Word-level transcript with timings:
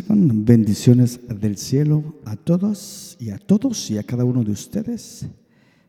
Bendiciones 0.00 1.20
del 1.28 1.58
cielo 1.58 2.14
a 2.24 2.36
todos 2.36 3.14
y 3.20 3.28
a 3.28 3.38
todos 3.38 3.90
y 3.90 3.98
a 3.98 4.02
cada 4.02 4.24
uno 4.24 4.42
de 4.42 4.52
ustedes, 4.52 5.26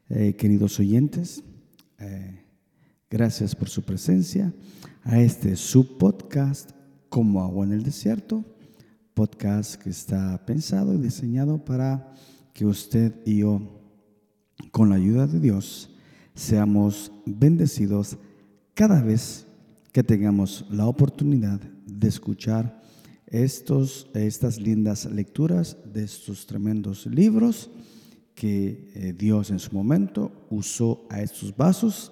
eh, 0.10 0.36
queridos 0.36 0.78
oyentes. 0.80 1.42
Eh, 2.00 2.44
gracias 3.10 3.56
por 3.56 3.70
su 3.70 3.82
presencia 3.84 4.54
a 5.04 5.22
este 5.22 5.56
subpodcast 5.56 6.72
Como 7.08 7.42
agua 7.42 7.66
en 7.66 7.72
el 7.72 7.84
desierto, 7.84 8.44
podcast 9.14 9.76
que 9.76 9.92
está 9.92 10.44
pensado 10.46 10.94
y 10.96 10.98
diseñado 10.98 11.64
para 11.64 12.14
que 12.52 12.66
usted 12.66 13.14
y 13.26 13.38
yo, 13.38 13.80
con 14.72 14.90
la 14.90 14.96
ayuda 14.96 15.28
de 15.28 15.40
Dios, 15.40 15.92
seamos 16.36 17.10
bendecidos 17.26 18.18
cada 18.74 19.02
vez 19.02 19.46
que 19.94 20.04
tengamos 20.04 20.66
la 20.70 20.88
oportunidad 20.88 21.62
de 21.86 22.08
escuchar 22.10 22.83
estos, 23.34 24.08
estas 24.14 24.60
lindas 24.60 25.06
lecturas 25.06 25.76
de 25.92 26.04
estos 26.04 26.46
tremendos 26.46 27.08
libros 27.08 27.72
que 28.36 28.92
eh, 28.94 29.14
Dios 29.18 29.50
en 29.50 29.58
su 29.58 29.74
momento 29.76 30.32
usó 30.52 31.08
a 31.10 31.22
estos 31.22 31.56
vasos 31.56 32.12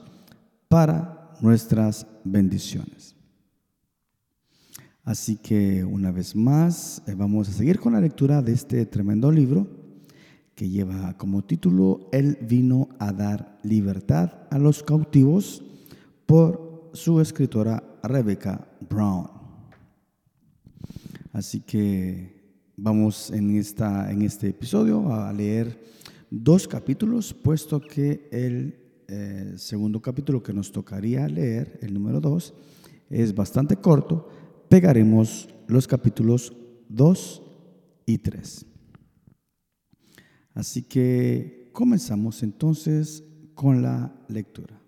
para 0.68 1.32
nuestras 1.40 2.08
bendiciones. 2.24 3.16
Así 5.04 5.38
que 5.38 5.84
una 5.84 6.12
vez 6.12 6.36
más 6.36 7.04
eh, 7.06 7.14
vamos 7.16 7.50
a 7.50 7.54
seguir 7.54 7.80
con 7.80 7.94
la 7.94 8.02
lectura 8.02 8.42
de 8.42 8.54
este 8.54 8.86
tremendo 8.88 9.32
libro 9.32 9.68
que 10.56 10.70
lleva 10.70 11.16
como 11.18 11.44
título 11.44 12.10
Él 12.12 12.40
vino 12.42 12.90
a 12.98 13.14
dar 13.14 13.60
libertad 13.62 14.48
a 14.50 14.58
los 14.58 14.82
cautivos 14.82 15.64
por 16.26 16.90
su 16.94 17.22
escritora 17.22 17.84
Rebecca 18.02 18.68
Brown. 18.90 19.41
Así 21.32 21.62
que 21.62 22.42
vamos 22.76 23.32
en, 23.32 23.56
esta, 23.56 24.12
en 24.12 24.22
este 24.22 24.50
episodio 24.50 25.14
a 25.14 25.32
leer 25.32 25.82
dos 26.30 26.68
capítulos, 26.68 27.34
puesto 27.34 27.80
que 27.80 28.28
el 28.32 29.04
eh, 29.08 29.54
segundo 29.56 30.02
capítulo 30.02 30.42
que 30.44 30.54
nos 30.54 30.72
tocaría 30.72 31.28
leer, 31.28 31.80
el 31.82 31.94
número 31.94 32.20
dos, 32.20 32.54
es 33.10 33.34
bastante 33.36 33.76
corto. 33.78 34.30
Pegaremos 34.70 35.50
los 35.68 35.88
capítulos 35.88 36.54
2 36.90 37.42
y 38.06 38.18
3. 38.18 38.66
Así 40.54 40.84
que 40.84 41.70
comenzamos 41.72 42.44
entonces 42.44 43.24
con 43.54 43.82
la 43.82 44.14
lectura. 44.28 44.81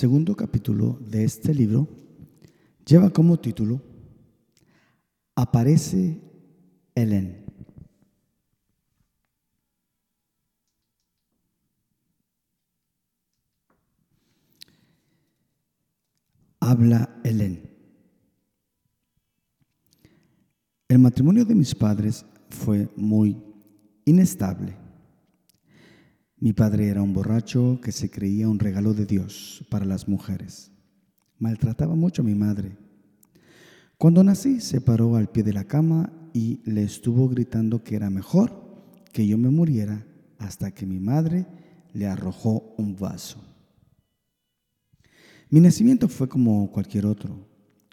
Segundo 0.00 0.34
capítulo 0.34 0.98
de 1.10 1.24
este 1.24 1.52
libro 1.52 1.86
lleva 2.86 3.10
como 3.10 3.38
título 3.38 3.82
Aparece 5.34 6.18
Helen. 6.94 7.44
Habla 16.60 17.20
Helen. 17.22 17.60
El 20.88 20.98
matrimonio 20.98 21.44
de 21.44 21.54
mis 21.54 21.74
padres 21.74 22.24
fue 22.48 22.88
muy 22.96 23.36
inestable 24.06 24.78
mi 26.40 26.54
padre 26.54 26.88
era 26.88 27.02
un 27.02 27.12
borracho 27.12 27.78
que 27.82 27.92
se 27.92 28.10
creía 28.10 28.48
un 28.48 28.58
regalo 28.58 28.94
de 28.94 29.04
Dios 29.04 29.62
para 29.68 29.84
las 29.84 30.08
mujeres. 30.08 30.70
Maltrataba 31.38 31.94
mucho 31.94 32.22
a 32.22 32.24
mi 32.24 32.34
madre. 32.34 32.78
Cuando 33.98 34.24
nací 34.24 34.60
se 34.60 34.80
paró 34.80 35.16
al 35.16 35.28
pie 35.28 35.42
de 35.42 35.52
la 35.52 35.64
cama 35.64 36.10
y 36.32 36.60
le 36.64 36.82
estuvo 36.82 37.28
gritando 37.28 37.84
que 37.84 37.94
era 37.94 38.08
mejor 38.08 38.52
que 39.12 39.26
yo 39.26 39.36
me 39.36 39.50
muriera 39.50 40.06
hasta 40.38 40.70
que 40.70 40.86
mi 40.86 40.98
madre 40.98 41.46
le 41.92 42.06
arrojó 42.06 42.74
un 42.78 42.96
vaso. 42.96 43.44
Mi 45.50 45.60
nacimiento 45.60 46.08
fue 46.08 46.26
como 46.26 46.70
cualquier 46.70 47.04
otro, 47.04 47.46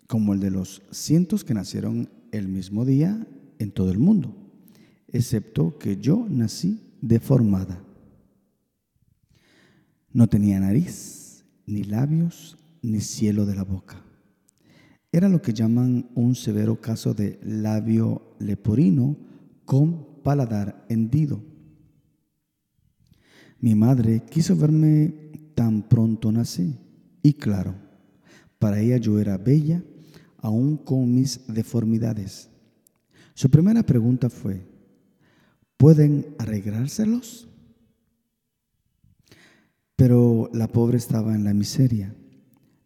como 0.07 0.33
el 0.33 0.39
de 0.39 0.51
los 0.51 0.83
cientos 0.91 1.43
que 1.43 1.53
nacieron 1.53 2.09
el 2.31 2.47
mismo 2.47 2.85
día 2.85 3.27
en 3.59 3.71
todo 3.71 3.91
el 3.91 3.99
mundo, 3.99 4.33
excepto 5.09 5.77
que 5.77 5.97
yo 5.97 6.25
nací 6.29 6.79
deformada. 7.01 7.83
No 10.13 10.27
tenía 10.27 10.59
nariz, 10.59 11.45
ni 11.65 11.83
labios, 11.83 12.57
ni 12.81 13.01
cielo 13.01 13.45
de 13.45 13.55
la 13.55 13.63
boca. 13.63 14.03
Era 15.11 15.29
lo 15.29 15.41
que 15.41 15.53
llaman 15.53 16.09
un 16.15 16.35
severo 16.35 16.79
caso 16.79 17.13
de 17.13 17.39
labio 17.43 18.35
leporino 18.39 19.17
con 19.65 20.21
paladar 20.23 20.85
hendido. 20.89 21.41
Mi 23.59 23.73
madre 23.75 24.23
quiso 24.29 24.55
verme 24.55 25.31
tan 25.55 25.87
pronto 25.87 26.31
nací 26.31 26.77
y 27.23 27.33
claro, 27.33 27.75
para 28.59 28.79
ella 28.79 28.97
yo 28.97 29.19
era 29.19 29.37
bella, 29.37 29.83
aún 30.37 30.77
con 30.77 31.13
mis 31.13 31.41
deformidades. 31.47 32.49
Su 33.33 33.49
primera 33.49 33.83
pregunta 33.83 34.29
fue, 34.29 34.67
¿pueden 35.77 36.35
arreglárselos? 36.37 37.47
Pero 39.97 40.49
la 40.53 40.67
pobre 40.67 40.97
estaba 40.97 41.35
en 41.35 41.43
la 41.43 41.53
miseria. 41.53 42.15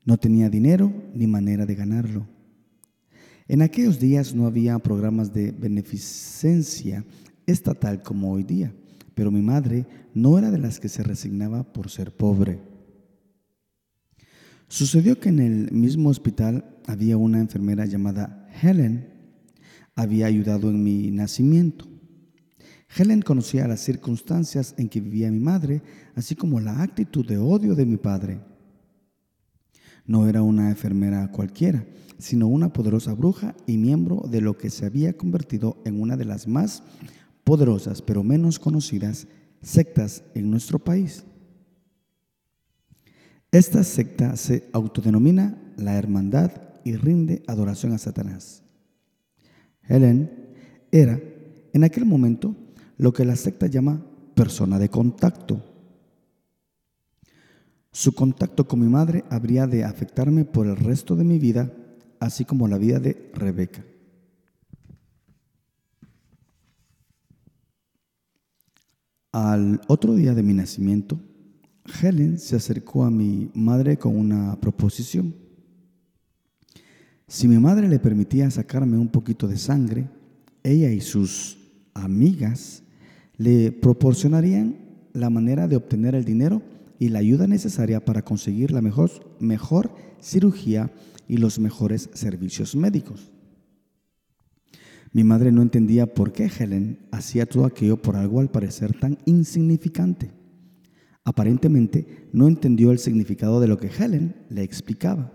No 0.05 0.17
tenía 0.17 0.49
dinero 0.49 0.91
ni 1.13 1.27
manera 1.27 1.67
de 1.67 1.75
ganarlo. 1.75 2.25
En 3.47 3.61
aquellos 3.61 3.99
días 3.99 4.33
no 4.33 4.47
había 4.47 4.79
programas 4.79 5.33
de 5.33 5.51
beneficencia 5.51 7.05
estatal 7.45 8.01
como 8.01 8.31
hoy 8.31 8.43
día, 8.43 8.73
pero 9.13 9.29
mi 9.29 9.41
madre 9.41 9.85
no 10.13 10.39
era 10.39 10.51
de 10.51 10.57
las 10.57 10.79
que 10.79 10.87
se 10.87 11.03
resignaba 11.03 11.63
por 11.63 11.89
ser 11.89 12.15
pobre. 12.15 12.59
Sucedió 14.69 15.19
que 15.19 15.27
en 15.27 15.39
el 15.39 15.71
mismo 15.73 16.07
hospital 16.07 16.77
había 16.87 17.17
una 17.17 17.41
enfermera 17.41 17.85
llamada 17.85 18.47
Helen. 18.61 19.09
Había 19.95 20.27
ayudado 20.27 20.69
en 20.69 20.81
mi 20.81 21.11
nacimiento. 21.11 21.90
Helen 22.95 23.21
conocía 23.21 23.67
las 23.67 23.79
circunstancias 23.79 24.75
en 24.77 24.89
que 24.89 24.99
vivía 24.99 25.31
mi 25.31 25.39
madre, 25.39 25.81
así 26.15 26.35
como 26.35 26.59
la 26.59 26.81
actitud 26.81 27.25
de 27.25 27.37
odio 27.37 27.73
de 27.73 27.85
mi 27.85 27.97
padre. 27.97 28.41
No 30.05 30.27
era 30.27 30.41
una 30.41 30.69
enfermera 30.69 31.31
cualquiera, 31.31 31.85
sino 32.17 32.47
una 32.47 32.73
poderosa 32.73 33.13
bruja 33.13 33.55
y 33.65 33.77
miembro 33.77 34.25
de 34.29 34.41
lo 34.41 34.57
que 34.57 34.69
se 34.69 34.85
había 34.85 35.13
convertido 35.13 35.81
en 35.85 36.01
una 36.01 36.17
de 36.17 36.25
las 36.25 36.47
más 36.47 36.83
poderosas, 37.43 38.01
pero 38.01 38.23
menos 38.23 38.59
conocidas, 38.59 39.27
sectas 39.61 40.23
en 40.35 40.51
nuestro 40.51 40.79
país. 40.79 41.23
Esta 43.51 43.83
secta 43.83 44.35
se 44.35 44.69
autodenomina 44.73 45.61
la 45.77 45.97
Hermandad 45.97 46.51
y 46.83 46.95
rinde 46.95 47.43
adoración 47.47 47.93
a 47.93 47.97
Satanás. 47.97 48.63
Helen 49.83 50.29
era, 50.91 51.19
en 51.73 51.83
aquel 51.83 52.05
momento, 52.05 52.55
lo 53.01 53.11
que 53.11 53.25
la 53.25 53.35
secta 53.35 53.65
llama 53.65 53.99
persona 54.35 54.77
de 54.77 54.87
contacto. 54.87 55.59
Su 57.91 58.13
contacto 58.13 58.67
con 58.67 58.79
mi 58.79 58.87
madre 58.87 59.23
habría 59.31 59.65
de 59.65 59.83
afectarme 59.83 60.45
por 60.45 60.67
el 60.67 60.75
resto 60.75 61.15
de 61.15 61.23
mi 61.23 61.39
vida, 61.39 61.73
así 62.19 62.45
como 62.45 62.67
la 62.67 62.77
vida 62.77 62.99
de 62.99 63.31
Rebeca. 63.33 63.83
Al 69.31 69.81
otro 69.87 70.13
día 70.13 70.35
de 70.35 70.43
mi 70.43 70.53
nacimiento, 70.53 71.19
Helen 72.03 72.37
se 72.37 72.55
acercó 72.55 73.03
a 73.03 73.09
mi 73.09 73.49
madre 73.55 73.97
con 73.97 74.15
una 74.15 74.61
proposición. 74.61 75.33
Si 77.27 77.47
mi 77.47 77.57
madre 77.57 77.89
le 77.89 77.97
permitía 77.97 78.51
sacarme 78.51 78.99
un 78.99 79.07
poquito 79.07 79.47
de 79.47 79.57
sangre, 79.57 80.07
ella 80.61 80.91
y 80.91 81.01
sus 81.01 81.57
amigas 81.95 82.83
le 83.41 83.71
proporcionarían 83.71 84.75
la 85.13 85.31
manera 85.31 85.67
de 85.67 85.75
obtener 85.75 86.13
el 86.13 86.25
dinero 86.25 86.61
y 86.99 87.09
la 87.09 87.17
ayuda 87.17 87.47
necesaria 87.47 88.05
para 88.05 88.21
conseguir 88.21 88.69
la 88.69 88.83
mejor, 88.83 89.09
mejor 89.39 89.95
cirugía 90.21 90.91
y 91.27 91.37
los 91.37 91.57
mejores 91.57 92.11
servicios 92.13 92.75
médicos. 92.75 93.31
Mi 95.11 95.23
madre 95.23 95.51
no 95.51 95.63
entendía 95.63 96.13
por 96.13 96.31
qué 96.31 96.51
Helen 96.55 96.99
hacía 97.09 97.47
todo 97.47 97.65
aquello 97.65 97.99
por 97.99 98.15
algo 98.15 98.41
al 98.41 98.51
parecer 98.51 98.93
tan 98.93 99.17
insignificante. 99.25 100.29
Aparentemente 101.23 102.27
no 102.33 102.47
entendió 102.47 102.91
el 102.91 102.99
significado 102.99 103.59
de 103.59 103.67
lo 103.67 103.77
que 103.77 103.89
Helen 103.89 104.35
le 104.49 104.61
explicaba. 104.61 105.33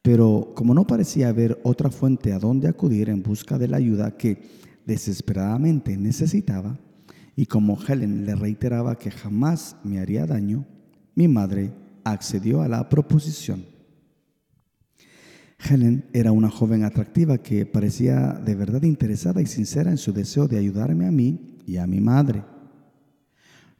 Pero 0.00 0.52
como 0.56 0.72
no 0.72 0.86
parecía 0.86 1.28
haber 1.28 1.60
otra 1.64 1.90
fuente 1.90 2.32
a 2.32 2.38
donde 2.38 2.66
acudir 2.66 3.10
en 3.10 3.22
busca 3.22 3.58
de 3.58 3.68
la 3.68 3.76
ayuda 3.76 4.16
que 4.16 4.40
desesperadamente 4.86 5.98
necesitaba, 5.98 6.78
y 7.36 7.46
como 7.46 7.78
Helen 7.80 8.26
le 8.26 8.34
reiteraba 8.34 8.98
que 8.98 9.10
jamás 9.10 9.76
me 9.84 10.00
haría 10.00 10.26
daño, 10.26 10.66
mi 11.14 11.28
madre 11.28 11.72
accedió 12.04 12.62
a 12.62 12.68
la 12.68 12.88
proposición. 12.88 13.64
Helen 15.58 16.04
era 16.12 16.32
una 16.32 16.50
joven 16.50 16.84
atractiva 16.84 17.38
que 17.38 17.66
parecía 17.66 18.32
de 18.32 18.54
verdad 18.54 18.82
interesada 18.82 19.42
y 19.42 19.46
sincera 19.46 19.90
en 19.90 19.98
su 19.98 20.12
deseo 20.12 20.48
de 20.48 20.58
ayudarme 20.58 21.06
a 21.06 21.10
mí 21.10 21.58
y 21.66 21.76
a 21.76 21.86
mi 21.86 22.00
madre. 22.00 22.42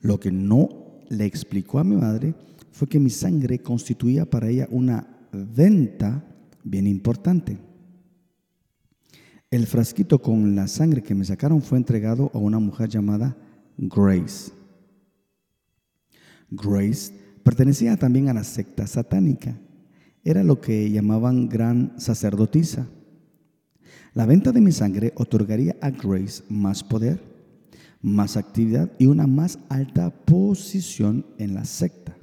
Lo 0.01 0.21
que 0.21 0.31
no 0.31 0.69
le 1.09 1.25
explicó 1.25 1.79
a 1.79 1.85
mi 1.85 1.97
madre 1.97 2.35
fue 2.71 2.89
que 2.89 3.01
mi 3.01 3.11
sangre 3.11 3.61
constituía 3.61 4.29
para 4.29 4.49
ella 4.49 4.69
una 4.71 5.07
venta 5.33 6.25
bien 6.63 6.87
importante. 6.87 7.70
El 9.51 9.67
frasquito 9.67 10.21
con 10.21 10.55
la 10.55 10.69
sangre 10.69 11.03
que 11.03 11.15
me 11.15 11.25
sacaron 11.25 11.61
fue 11.61 11.79
entregado 11.79 12.31
a 12.35 12.39
una 12.39 12.59
mujer 12.59 12.89
llamada 12.89 13.37
Grace. 13.77 14.53
Grace 16.51 17.13
pertenecía 17.43 17.97
también 17.97 18.29
a 18.29 18.35
la 18.35 18.45
secta 18.45 18.87
satánica 18.87 19.57
era 20.25 20.45
lo 20.45 20.61
que 20.61 20.91
llamaban 20.91 21.49
gran 21.49 21.95
sacerdotisa. 21.99 22.87
La 24.15 24.27
venta 24.27 24.53
de 24.53 24.61
mi 24.61 24.73
sangre 24.73 25.13
otorgaría 25.17 25.77
a 25.81 25.91
Grace 25.91 26.43
más 26.49 26.85
poder, 26.85 27.21
más 28.03 28.37
actividad 28.37 28.91
y 28.99 29.07
una 29.07 29.27
más 29.27 29.59
alta 29.69 30.11
posición 30.11 31.25
en 31.39 31.55
la 31.55 31.65
secta. 31.65 32.17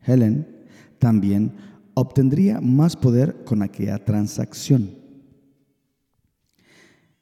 Helen 0.00 0.46
también 0.98 1.52
obtendría 1.94 2.60
más 2.60 2.96
poder 2.96 3.44
con 3.44 3.62
aquella 3.62 4.04
transacción. 4.04 5.03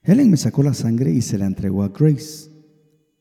Helen 0.04 0.30
me 0.30 0.36
sacó 0.36 0.64
la 0.64 0.74
sangre 0.74 1.12
y 1.12 1.22
se 1.22 1.38
la 1.38 1.46
entregó 1.46 1.84
a 1.84 1.88
Grace. 1.88 2.50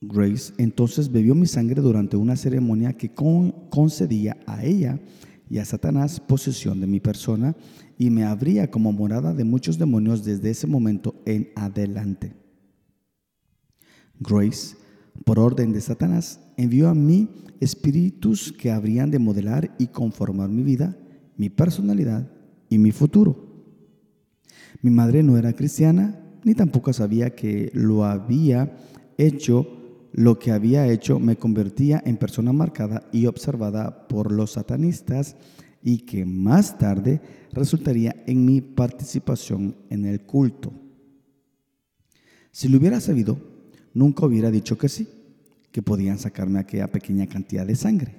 Grace 0.02 0.52
entonces 0.58 1.12
bebió 1.12 1.36
mi 1.36 1.46
sangre 1.46 1.80
durante 1.80 2.18
una 2.18 2.36
ceremonia 2.36 2.94
que 2.94 3.14
concedía 3.14 4.38
a 4.48 4.66
ella 4.66 5.00
y 5.48 5.60
a 5.60 5.66
Satanás 5.66 6.20
posesión 6.20 6.82
de 6.82 6.88
mi 6.88 7.00
persona 7.00 7.56
y 8.00 8.10
me 8.10 8.24
abría 8.24 8.72
como 8.72 8.92
morada 8.92 9.36
de 9.36 9.44
muchos 9.44 9.78
demonios 9.78 10.26
desde 10.26 10.50
ese 10.50 10.66
momento 10.66 11.22
en 11.26 11.50
adelante. 11.56 12.34
Grace, 14.20 14.76
por 15.24 15.38
orden 15.38 15.74
de 15.74 15.82
Satanás, 15.82 16.40
envió 16.58 16.90
a 16.90 16.96
mí 16.96 17.30
espíritus 17.60 18.52
que 18.52 18.72
habrían 18.72 19.12
de 19.12 19.20
modelar 19.20 19.76
y 19.78 19.88
conformar 19.88 20.50
mi 20.50 20.64
vida, 20.64 20.98
mi 21.38 21.50
personalidad 21.50 22.32
y 22.70 22.80
mi 22.80 22.92
futuro. 22.92 23.68
Mi 24.82 24.90
madre 24.90 25.22
no 25.22 25.38
era 25.38 25.54
cristiana, 25.54 26.21
ni 26.44 26.56
tampoco 26.56 26.94
sabía 26.94 27.36
que 27.36 27.72
lo 27.74 28.06
había 28.06 28.76
hecho 29.18 29.82
lo 30.14 30.40
que 30.40 30.52
había 30.52 30.88
hecho 30.88 31.20
me 31.20 31.38
convertía 31.38 32.02
en 32.06 32.18
persona 32.18 32.52
marcada 32.52 33.08
y 33.12 33.26
observada 33.28 34.08
por 34.08 34.32
los 34.32 34.52
satanistas 34.52 35.38
y 35.84 36.00
que 36.00 36.26
más 36.26 36.78
tarde 36.78 37.22
resultaría 37.54 38.24
en 38.28 38.46
mi 38.46 38.62
participación 38.62 39.76
en 39.90 40.06
el 40.06 40.22
culto. 40.22 40.74
Si 42.52 42.68
lo 42.68 42.78
hubiera 42.78 43.00
sabido, 43.00 43.40
nunca 43.94 44.26
hubiera 44.26 44.52
dicho 44.52 44.78
que 44.78 44.90
sí, 44.90 45.08
que 45.72 45.82
podían 45.82 46.20
sacarme 46.20 46.60
aquella 46.60 46.92
pequeña 46.92 47.28
cantidad 47.28 47.66
de 47.66 47.76
sangre. 47.76 48.16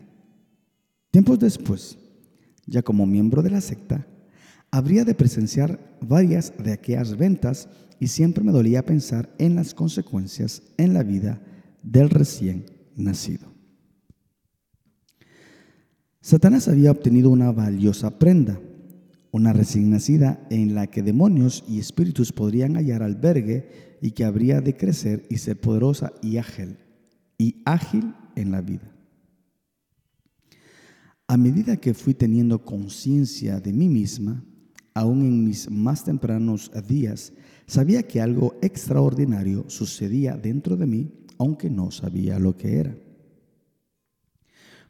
Tiempos 1.10 1.38
después, 1.38 1.98
ya 2.66 2.80
como 2.80 3.04
miembro 3.04 3.42
de 3.42 3.50
la 3.50 3.60
secta, 3.60 4.06
habría 4.70 5.04
de 5.04 5.14
presenciar 5.14 5.78
varias 6.00 6.54
de 6.56 6.72
aquellas 6.72 7.18
ventas 7.18 7.68
y 8.02 8.08
siempre 8.08 8.42
me 8.42 8.50
dolía 8.50 8.84
pensar 8.84 9.32
en 9.38 9.54
las 9.54 9.74
consecuencias 9.74 10.60
en 10.76 10.92
la 10.92 11.04
vida 11.04 11.40
del 11.84 12.10
recién 12.10 12.64
nacido. 12.96 13.46
Satanás 16.20 16.66
había 16.66 16.90
obtenido 16.90 17.30
una 17.30 17.52
valiosa 17.52 18.18
prenda, 18.18 18.58
una 19.30 19.52
recién 19.52 19.88
nacida 19.88 20.44
en 20.50 20.74
la 20.74 20.88
que 20.88 21.04
demonios 21.04 21.62
y 21.68 21.78
espíritus 21.78 22.32
podrían 22.32 22.74
hallar 22.74 23.04
albergue 23.04 23.98
y 24.02 24.10
que 24.10 24.24
habría 24.24 24.60
de 24.60 24.76
crecer 24.76 25.24
y 25.30 25.38
ser 25.38 25.60
poderosa 25.60 26.12
y 26.20 26.38
ágil, 26.38 26.78
y 27.38 27.62
ágil 27.64 28.14
en 28.34 28.50
la 28.50 28.62
vida. 28.62 28.96
A 31.28 31.36
medida 31.36 31.76
que 31.76 31.94
fui 31.94 32.14
teniendo 32.14 32.64
conciencia 32.64 33.60
de 33.60 33.72
mí 33.72 33.88
misma, 33.88 34.44
aún 34.92 35.22
en 35.22 35.44
mis 35.44 35.70
más 35.70 36.04
tempranos 36.04 36.68
días, 36.88 37.32
sabía 37.72 38.02
que 38.02 38.20
algo 38.20 38.54
extraordinario 38.60 39.64
sucedía 39.68 40.36
dentro 40.36 40.76
de 40.76 40.86
mí 40.86 41.10
aunque 41.38 41.70
no 41.70 41.90
sabía 41.90 42.38
lo 42.38 42.54
que 42.54 42.76
era. 42.76 42.94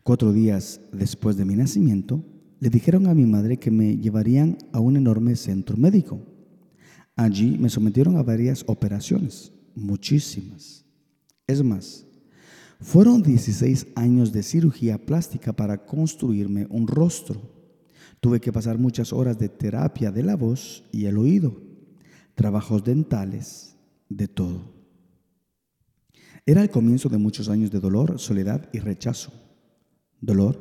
Cuatro 0.03 0.33
días 0.33 0.81
después 0.93 1.37
de 1.37 1.45
mi 1.45 1.55
nacimiento, 1.55 2.25
le 2.59 2.71
dijeron 2.71 3.07
a 3.07 3.15
mi 3.15 3.25
madre 3.25 3.57
que 3.57 3.71
me 3.71 3.97
llevarían 3.97 4.59
a 4.73 4.81
un 4.81 4.97
enorme 4.97 5.37
centro 5.37 5.77
médico. 5.77 6.21
Allí 7.15 7.57
me 7.57 7.71
sometieron 7.71 8.17
a 8.17 8.23
varias 8.25 8.65
operaciones, 8.67 9.53
muchísimas. 9.77 10.85
Es 11.47 11.63
más, 11.63 12.05
fueron 12.81 13.23
16 13.23 13.87
años 13.95 14.33
de 14.33 14.43
cirugía 14.43 14.99
plástica 14.99 15.53
para 15.53 15.87
construirme 15.87 16.67
un 16.69 16.89
rostro. 16.89 17.41
Tuve 18.19 18.41
que 18.41 18.53
pasar 18.53 18.77
muchas 18.77 19.13
horas 19.13 19.39
de 19.39 19.49
terapia 19.49 20.11
de 20.11 20.25
la 20.25 20.35
voz 20.35 20.85
y 20.91 21.05
el 21.07 21.17
oído, 21.17 21.72
trabajos 22.35 22.85
dentales, 22.85 23.77
de 24.09 24.29
todo. 24.29 24.73
Era 26.45 26.63
el 26.63 26.71
comienzo 26.71 27.09
de 27.09 27.19
muchos 27.19 27.49
años 27.49 27.71
de 27.71 27.81
dolor, 27.81 28.19
soledad 28.19 28.69
y 28.73 28.81
rechazo. 28.81 29.33
Dolor, 30.21 30.61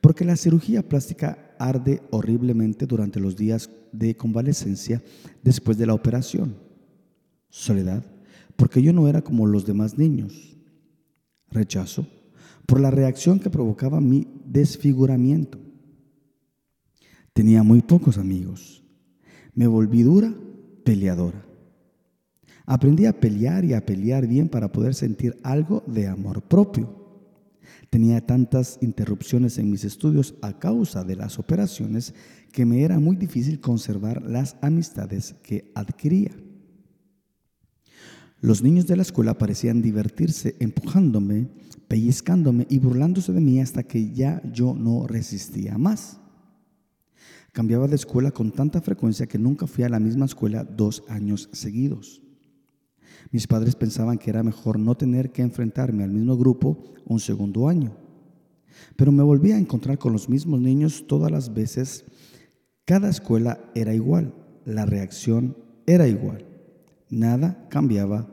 porque 0.00 0.24
la 0.24 0.36
cirugía 0.36 0.88
plástica 0.88 1.54
arde 1.58 2.02
horriblemente 2.10 2.86
durante 2.86 3.20
los 3.20 3.36
días 3.36 3.70
de 3.92 4.16
convalecencia 4.16 5.02
después 5.42 5.76
de 5.76 5.86
la 5.86 5.94
operación. 5.94 6.56
Soledad, 7.48 8.04
porque 8.56 8.82
yo 8.82 8.92
no 8.92 9.08
era 9.08 9.22
como 9.22 9.46
los 9.46 9.66
demás 9.66 9.98
niños. 9.98 10.56
Rechazo, 11.50 12.06
por 12.66 12.80
la 12.80 12.90
reacción 12.90 13.40
que 13.40 13.50
provocaba 13.50 14.00
mi 14.00 14.28
desfiguramiento. 14.44 15.58
Tenía 17.32 17.62
muy 17.62 17.82
pocos 17.82 18.18
amigos. 18.18 18.84
Me 19.54 19.66
volví 19.66 20.02
dura, 20.02 20.34
peleadora. 20.88 21.44
Aprendí 22.64 23.04
a 23.04 23.20
pelear 23.20 23.62
y 23.62 23.74
a 23.74 23.84
pelear 23.84 24.26
bien 24.26 24.48
para 24.48 24.72
poder 24.72 24.94
sentir 24.94 25.38
algo 25.42 25.84
de 25.86 26.06
amor 26.06 26.40
propio. 26.40 27.20
Tenía 27.90 28.24
tantas 28.24 28.78
interrupciones 28.80 29.58
en 29.58 29.70
mis 29.70 29.84
estudios 29.84 30.34
a 30.40 30.58
causa 30.58 31.04
de 31.04 31.14
las 31.14 31.38
operaciones 31.38 32.14
que 32.52 32.64
me 32.64 32.84
era 32.84 32.98
muy 32.98 33.16
difícil 33.16 33.60
conservar 33.60 34.22
las 34.22 34.56
amistades 34.62 35.34
que 35.42 35.70
adquiría. 35.74 36.30
Los 38.40 38.62
niños 38.62 38.86
de 38.86 38.96
la 38.96 39.02
escuela 39.02 39.36
parecían 39.36 39.82
divertirse 39.82 40.56
empujándome, 40.58 41.48
pellizcándome 41.86 42.66
y 42.70 42.78
burlándose 42.78 43.34
de 43.34 43.42
mí 43.42 43.60
hasta 43.60 43.82
que 43.82 44.10
ya 44.12 44.40
yo 44.54 44.72
no 44.72 45.06
resistía 45.06 45.76
más. 45.76 46.18
Cambiaba 47.52 47.88
de 47.88 47.96
escuela 47.96 48.30
con 48.30 48.52
tanta 48.52 48.80
frecuencia 48.80 49.26
que 49.26 49.38
nunca 49.38 49.66
fui 49.66 49.84
a 49.84 49.88
la 49.88 50.00
misma 50.00 50.26
escuela 50.26 50.64
dos 50.64 51.02
años 51.08 51.48
seguidos. 51.52 52.22
Mis 53.30 53.46
padres 53.46 53.74
pensaban 53.74 54.18
que 54.18 54.30
era 54.30 54.42
mejor 54.42 54.78
no 54.78 54.96
tener 54.96 55.32
que 55.32 55.42
enfrentarme 55.42 56.04
al 56.04 56.10
mismo 56.10 56.36
grupo 56.36 56.94
un 57.04 57.20
segundo 57.20 57.68
año. 57.68 57.96
Pero 58.96 59.12
me 59.12 59.22
volví 59.22 59.52
a 59.52 59.58
encontrar 59.58 59.98
con 59.98 60.12
los 60.12 60.28
mismos 60.28 60.60
niños 60.60 61.06
todas 61.06 61.30
las 61.30 61.52
veces. 61.52 62.04
Cada 62.84 63.08
escuela 63.08 63.60
era 63.74 63.94
igual, 63.94 64.34
la 64.64 64.86
reacción 64.86 65.56
era 65.86 66.06
igual. 66.06 66.46
Nada 67.10 67.66
cambiaba 67.68 68.28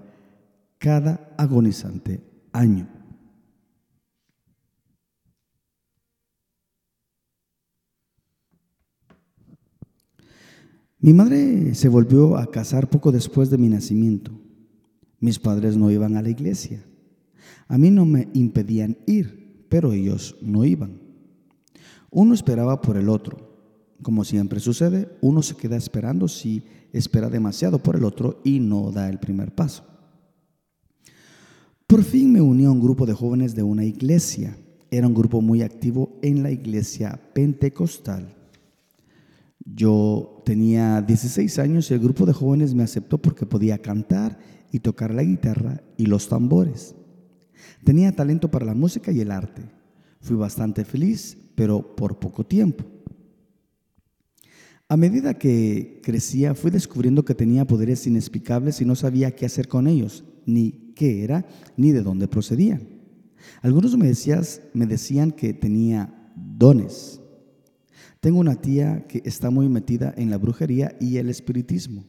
cada 0.78 1.34
agonizante 1.38 2.22
año. 2.52 2.95
Mi 11.06 11.14
madre 11.14 11.76
se 11.76 11.88
volvió 11.88 12.36
a 12.36 12.50
casar 12.50 12.90
poco 12.90 13.12
después 13.12 13.52
de 13.52 13.60
mi 13.60 13.70
nacimiento. 13.70 14.32
Mis 15.20 15.38
padres 15.38 15.78
no 15.78 15.92
iban 15.92 16.18
a 16.18 16.24
la 16.24 16.30
iglesia. 16.30 16.84
A 17.68 17.78
mí 17.78 17.92
no 17.92 18.08
me 18.08 18.28
impedían 18.34 18.98
ir, 19.06 19.68
pero 19.70 19.94
ellos 19.94 20.36
no 20.42 20.66
iban. 20.66 21.00
Uno 22.10 22.34
esperaba 22.34 22.82
por 22.82 22.98
el 22.98 23.10
otro. 23.10 23.38
Como 24.02 24.24
siempre 24.24 24.60
sucede, 24.60 25.08
uno 25.22 25.44
se 25.44 25.56
queda 25.56 25.78
esperando 25.78 26.28
si 26.28 26.64
espera 26.92 27.30
demasiado 27.30 27.78
por 27.78 27.96
el 27.96 28.04
otro 28.04 28.42
y 28.44 28.60
no 28.60 28.92
da 28.92 29.08
el 29.08 29.20
primer 29.20 29.54
paso. 29.54 29.84
Por 31.86 32.02
fin 32.02 32.32
me 32.32 32.42
uní 32.42 32.66
a 32.66 32.72
un 32.72 32.82
grupo 32.82 33.06
de 33.06 33.14
jóvenes 33.14 33.54
de 33.54 33.62
una 33.62 33.86
iglesia. 33.86 34.58
Era 34.90 35.06
un 35.06 35.14
grupo 35.14 35.40
muy 35.40 35.62
activo 35.62 36.18
en 36.24 36.42
la 36.42 36.50
iglesia 36.50 37.22
pentecostal. 37.36 38.35
Yo 39.66 40.44
tenía 40.46 41.02
16 41.02 41.58
años 41.60 41.90
y 41.90 41.96
el 41.96 42.00
grupo 42.00 42.26
de 42.26 42.34
jóvenes 42.34 42.76
me 42.76 42.84
aceptó 42.84 43.18
porque 43.18 43.48
podía 43.48 43.80
cantar 43.82 44.38
y 44.72 44.80
tocar 44.80 45.14
la 45.14 45.24
guitarra 45.24 45.82
y 45.98 46.06
los 46.06 46.30
tambores. 46.30 46.96
Tenía 47.84 48.16
talento 48.16 48.52
para 48.52 48.66
la 48.66 48.76
música 48.76 49.12
y 49.12 49.22
el 49.22 49.32
arte. 49.32 49.64
Fui 50.20 50.36
bastante 50.36 50.86
feliz, 50.86 51.38
pero 51.56 51.96
por 51.96 52.20
poco 52.20 52.46
tiempo. 52.46 52.86
A 54.88 54.98
medida 54.98 55.34
que 55.34 56.00
crecía, 56.04 56.54
fui 56.54 56.70
descubriendo 56.70 57.26
que 57.26 57.34
tenía 57.34 57.66
poderes 57.66 58.06
inexplicables 58.06 58.82
y 58.82 58.86
no 58.86 58.96
sabía 58.96 59.36
qué 59.36 59.48
hacer 59.48 59.68
con 59.68 59.88
ellos 59.88 60.24
ni 60.46 60.94
qué 60.96 61.24
era, 61.24 61.46
ni 61.76 61.92
de 61.92 62.04
dónde 62.04 62.28
procedían. 62.28 62.88
Algunos 63.62 63.98
me, 63.98 64.12
me 64.74 64.86
decían 64.86 65.32
que 65.32 65.54
tenía 65.54 66.32
dones. 66.36 67.20
Tengo 68.26 68.40
una 68.40 68.56
tía 68.56 69.06
que 69.08 69.22
está 69.24 69.52
muy 69.52 69.70
metida 69.70 70.12
en 70.18 70.32
la 70.32 70.40
brujería 70.40 70.96
y 71.00 71.18
el 71.18 71.30
espiritismo. 71.30 72.06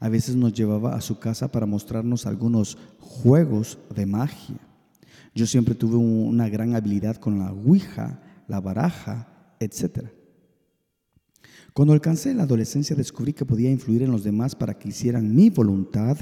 A 0.00 0.08
veces 0.08 0.36
nos 0.36 0.54
llevaba 0.54 0.94
a 0.94 1.02
su 1.02 1.18
casa 1.18 1.52
para 1.52 1.66
mostrarnos 1.66 2.24
algunos 2.24 2.78
juegos 2.98 3.76
de 3.94 4.06
magia. 4.06 4.56
Yo 5.34 5.44
siempre 5.44 5.74
tuve 5.74 5.96
una 5.96 6.48
gran 6.48 6.74
habilidad 6.74 7.16
con 7.16 7.38
la 7.38 7.52
ouija, 7.52 8.22
la 8.48 8.62
baraja, 8.62 9.54
etc. 9.60 10.06
Cuando 11.74 11.92
alcancé 11.92 12.32
la 12.32 12.44
adolescencia 12.44 12.96
descubrí 12.96 13.34
que 13.34 13.44
podía 13.44 13.70
influir 13.70 14.02
en 14.02 14.12
los 14.12 14.24
demás 14.24 14.54
para 14.54 14.78
que 14.78 14.88
hicieran 14.88 15.34
mi 15.34 15.50
voluntad 15.50 16.16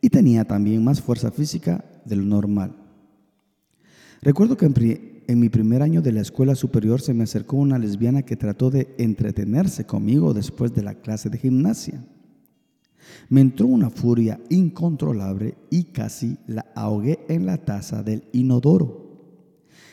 y 0.00 0.10
tenía 0.10 0.44
también 0.44 0.82
más 0.82 1.00
fuerza 1.00 1.30
física 1.30 1.84
de 2.04 2.16
lo 2.16 2.24
normal. 2.24 2.74
Recuerdo 4.20 4.56
que 4.56 4.66
en, 5.28 5.38
mi 5.40 5.48
primer 5.48 5.82
año 5.82 6.02
de 6.02 6.12
la 6.12 6.22
escuela 6.22 6.54
superior 6.54 7.00
se 7.00 7.14
me 7.14 7.24
acercó 7.24 7.56
una 7.56 7.78
lesbiana 7.78 8.22
que 8.22 8.36
trató 8.36 8.70
de 8.70 8.94
entretenerse 8.98 9.84
conmigo 9.84 10.34
después 10.34 10.74
de 10.74 10.82
la 10.82 10.94
clase 10.94 11.30
de 11.30 11.38
gimnasia. 11.38 12.04
Me 13.28 13.40
entró 13.40 13.66
una 13.66 13.90
furia 13.90 14.40
incontrolable 14.48 15.54
y 15.70 15.84
casi 15.84 16.38
la 16.46 16.66
ahogué 16.74 17.20
en 17.28 17.46
la 17.46 17.58
taza 17.58 18.02
del 18.02 18.24
inodoro. 18.32 19.08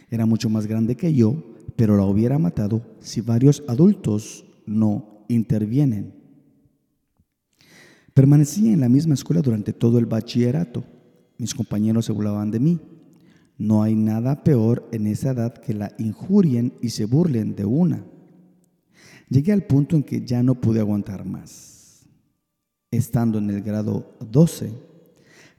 Era 0.10 0.25
mucho 0.25 0.50
más 0.50 0.68
grande 0.68 0.96
que 0.96 1.13
yo, 1.13 1.36
pero 1.75 1.98
la 1.98 2.06
hubiera 2.06 2.39
matado 2.39 2.82
si 3.00 3.22
varios 3.22 3.63
adultos 3.68 4.46
no 4.65 5.25
intervienen. 5.27 6.13
Permanecí 8.13 8.70
en 8.70 8.80
la 8.80 8.88
misma 8.89 9.13
escuela 9.13 9.42
durante 9.42 9.74
todo 9.74 10.00
el 10.00 10.06
bachillerato. 10.06 10.86
Mis 11.38 11.54
compañeros 11.54 12.06
se 12.06 12.13
burlaban 12.13 12.50
de 12.50 12.62
mí. 12.62 12.80
No 13.57 13.83
hay 13.83 13.95
nada 13.95 14.43
peor 14.43 14.88
en 14.91 15.07
esa 15.07 15.31
edad 15.31 15.53
que 15.53 15.74
la 15.74 15.93
injurien 15.97 16.74
y 16.81 16.89
se 16.89 17.05
burlen 17.05 17.55
de 17.55 17.65
una. 17.65 18.03
Llegué 19.29 19.53
al 19.53 19.63
punto 19.63 19.95
en 19.95 20.03
que 20.03 20.25
ya 20.25 20.43
no 20.43 20.55
pude 20.55 20.79
aguantar 20.79 21.25
más. 21.25 22.05
Estando 22.91 23.39
en 23.39 23.50
el 23.50 23.62
grado 23.62 24.15
12, 24.19 24.71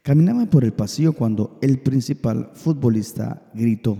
caminaba 0.02 0.46
por 0.46 0.64
el 0.64 0.72
pasillo 0.72 1.14
cuando 1.14 1.58
el 1.62 1.80
principal 1.80 2.50
futbolista 2.54 3.50
gritó, 3.54 3.98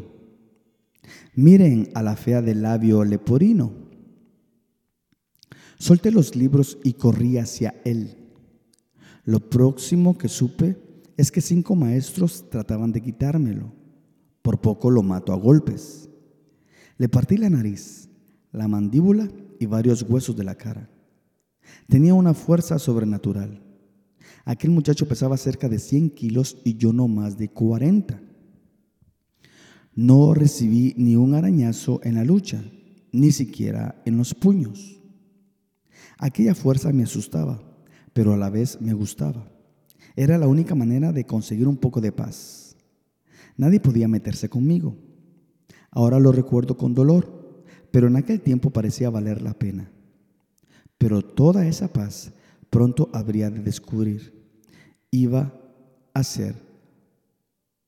miren 1.35 1.89
a 1.95 2.03
la 2.03 2.17
fea 2.17 2.43
del 2.43 2.63
labio 2.63 3.05
leporino. 3.05 3.73
Solté 5.79 6.11
los 6.11 6.37
libros 6.37 6.79
y 6.85 6.95
corrí 6.95 7.39
hacia 7.39 7.75
él. 7.85 8.17
Lo 9.25 9.41
próximo 9.41 10.17
que 10.17 10.29
supe 10.29 10.77
es 11.17 11.31
que 11.31 11.41
cinco 11.41 11.75
maestros 11.75 12.49
trataban 12.49 12.93
de 12.93 13.03
quitármelo. 13.03 13.73
Por 14.47 14.61
poco 14.61 14.93
lo 14.93 15.03
mato 15.03 15.33
a 15.33 15.37
golpes. 15.37 16.09
Le 16.99 17.09
partí 17.09 17.37
la 17.37 17.51
nariz, 17.51 18.09
la 18.53 18.69
mandíbula 18.69 19.29
y 19.59 19.67
varios 19.67 20.03
huesos 20.03 20.37
de 20.37 20.45
la 20.45 20.55
cara. 20.55 20.89
Tenía 21.89 22.15
una 22.15 22.33
fuerza 22.33 22.79
sobrenatural. 22.79 23.61
Aquel 24.45 24.71
muchacho 24.71 25.09
pesaba 25.09 25.37
cerca 25.37 25.69
de 25.69 25.81
100 25.81 26.11
kilos 26.11 26.59
y 26.63 26.77
yo 26.77 26.93
no 26.93 27.09
más 27.09 27.37
de 27.37 27.49
40. 27.49 28.21
No 29.97 30.33
recibí 30.33 30.95
ni 30.97 31.17
un 31.17 31.35
arañazo 31.35 31.99
en 32.05 32.15
la 32.15 32.25
lucha, 32.25 32.63
ni 33.11 33.33
siquiera 33.33 34.01
en 34.07 34.17
los 34.17 34.33
puños. 34.33 35.01
Aquella 36.19 36.55
fuerza 36.55 36.93
me 36.93 37.03
asustaba 37.03 37.61
pero 38.13 38.33
a 38.33 38.37
la 38.37 38.49
vez 38.49 38.81
me 38.81 38.95
gustaba. 38.95 39.47
Era 40.17 40.39
la 40.39 40.47
única 40.47 40.75
manera 40.75 41.13
de 41.13 41.27
conseguir 41.27 41.69
un 41.69 41.77
poco 41.77 42.01
de 42.01 42.13
paz. 42.13 42.66
Nadie 43.57 43.81
podía 43.81 44.09
meterse 44.09 44.49
conmigo. 44.49 44.97
Ahora 45.91 46.21
lo 46.21 46.33
recuerdo 46.33 46.77
con 46.77 46.95
dolor, 46.95 47.65
pero 47.91 48.07
en 48.07 48.17
aquel 48.17 48.41
tiempo 48.41 48.71
parecía 48.71 49.11
valer 49.11 49.41
la 49.41 49.55
pena. 49.55 49.91
Pero 50.99 51.23
toda 51.23 51.67
esa 51.67 51.93
paz 51.93 52.33
pronto 52.71 53.09
habría 53.13 53.51
de 53.51 53.61
descubrir. 53.61 54.33
Iba 55.11 55.53
a 56.13 56.23
ser 56.23 56.55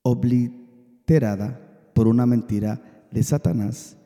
obliterada 0.03 1.91
por 1.95 2.09
una 2.09 2.27
mentira 2.27 3.07
de 3.11 3.23
Satanás 3.23 3.97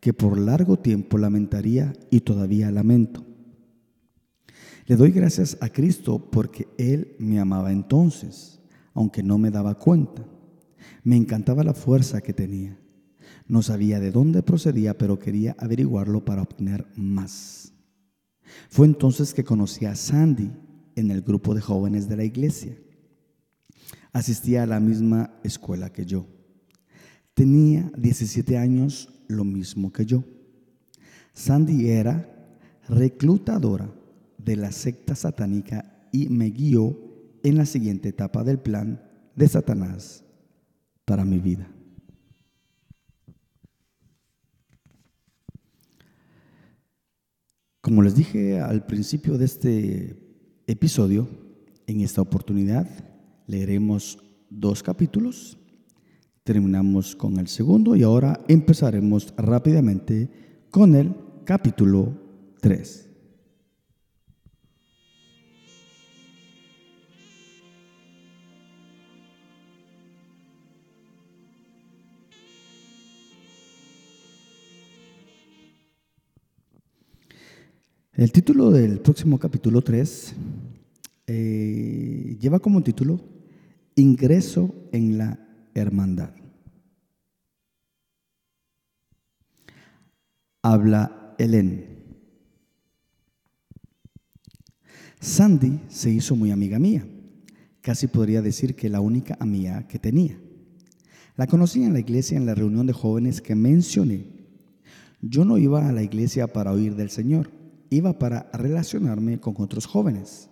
que 0.00 0.12
por 0.12 0.36
largo 0.36 0.78
tiempo 0.78 1.18
lamentaría 1.18 1.92
y 2.10 2.20
todavía 2.20 2.70
lamento. 2.72 3.24
Le 4.86 4.96
doy 4.96 5.12
gracias 5.12 5.56
a 5.60 5.68
Cristo 5.68 6.18
porque 6.30 6.66
Él 6.76 7.14
me 7.20 7.38
amaba 7.38 7.70
entonces, 7.70 8.60
aunque 8.94 9.22
no 9.22 9.38
me 9.38 9.50
daba 9.50 9.76
cuenta. 9.76 10.24
Me 11.04 11.16
encantaba 11.16 11.64
la 11.64 11.74
fuerza 11.74 12.20
que 12.20 12.32
tenía. 12.32 12.78
No 13.46 13.62
sabía 13.62 14.00
de 14.00 14.10
dónde 14.10 14.42
procedía, 14.42 14.96
pero 14.96 15.18
quería 15.18 15.56
averiguarlo 15.58 16.24
para 16.24 16.42
obtener 16.42 16.86
más. 16.96 17.72
Fue 18.68 18.86
entonces 18.86 19.34
que 19.34 19.44
conocí 19.44 19.84
a 19.84 19.94
Sandy 19.94 20.50
en 20.94 21.10
el 21.10 21.22
grupo 21.22 21.54
de 21.54 21.60
jóvenes 21.60 22.08
de 22.08 22.16
la 22.16 22.24
iglesia. 22.24 22.76
Asistía 24.12 24.62
a 24.62 24.66
la 24.66 24.80
misma 24.80 25.34
escuela 25.42 25.90
que 25.90 26.04
yo. 26.04 26.26
Tenía 27.34 27.90
17 27.96 28.58
años, 28.58 29.08
lo 29.26 29.44
mismo 29.44 29.92
que 29.92 30.04
yo. 30.04 30.24
Sandy 31.32 31.88
era 31.88 32.28
reclutadora 32.88 33.90
de 34.36 34.56
la 34.56 34.70
secta 34.70 35.14
satánica 35.14 36.08
y 36.12 36.28
me 36.28 36.50
guió 36.50 36.96
en 37.42 37.56
la 37.56 37.64
siguiente 37.64 38.10
etapa 38.10 38.44
del 38.44 38.58
plan 38.58 39.02
de 39.34 39.48
Satanás 39.48 40.24
para 41.04 41.24
mi 41.24 41.38
vida. 41.38 41.68
Como 47.80 48.02
les 48.02 48.14
dije 48.14 48.60
al 48.60 48.86
principio 48.86 49.36
de 49.36 49.44
este 49.44 50.16
episodio, 50.66 51.28
en 51.86 52.00
esta 52.00 52.22
oportunidad 52.22 52.88
leeremos 53.46 54.18
dos 54.48 54.82
capítulos, 54.82 55.58
terminamos 56.44 57.16
con 57.16 57.38
el 57.38 57.48
segundo 57.48 57.96
y 57.96 58.02
ahora 58.02 58.40
empezaremos 58.48 59.34
rápidamente 59.36 60.30
con 60.70 60.94
el 60.94 61.14
capítulo 61.44 62.16
3. 62.60 63.11
El 78.14 78.30
título 78.30 78.70
del 78.70 79.00
próximo 79.00 79.38
capítulo 79.38 79.80
3 79.80 80.34
eh, 81.28 82.36
lleva 82.38 82.58
como 82.58 82.82
título 82.82 83.18
Ingreso 83.94 84.74
en 84.92 85.16
la 85.16 85.38
Hermandad. 85.72 86.34
Habla 90.60 91.34
Helen. 91.38 91.86
Sandy 95.18 95.80
se 95.88 96.10
hizo 96.10 96.36
muy 96.36 96.50
amiga 96.50 96.78
mía, 96.78 97.06
casi 97.80 98.08
podría 98.08 98.42
decir 98.42 98.76
que 98.76 98.90
la 98.90 99.00
única 99.00 99.38
amiga 99.40 99.88
que 99.88 99.98
tenía. 99.98 100.38
La 101.36 101.46
conocí 101.46 101.82
en 101.82 101.94
la 101.94 102.00
iglesia 102.00 102.36
en 102.36 102.44
la 102.44 102.54
reunión 102.54 102.86
de 102.86 102.92
jóvenes 102.92 103.40
que 103.40 103.54
mencioné. 103.54 104.26
Yo 105.22 105.46
no 105.46 105.56
iba 105.56 105.88
a 105.88 105.92
la 105.92 106.02
iglesia 106.02 106.46
para 106.46 106.72
oír 106.72 106.94
del 106.94 107.08
Señor 107.08 107.61
iba 107.92 108.18
para 108.18 108.50
relacionarme 108.54 109.38
con 109.38 109.54
otros 109.58 109.86
jóvenes. 109.86 110.48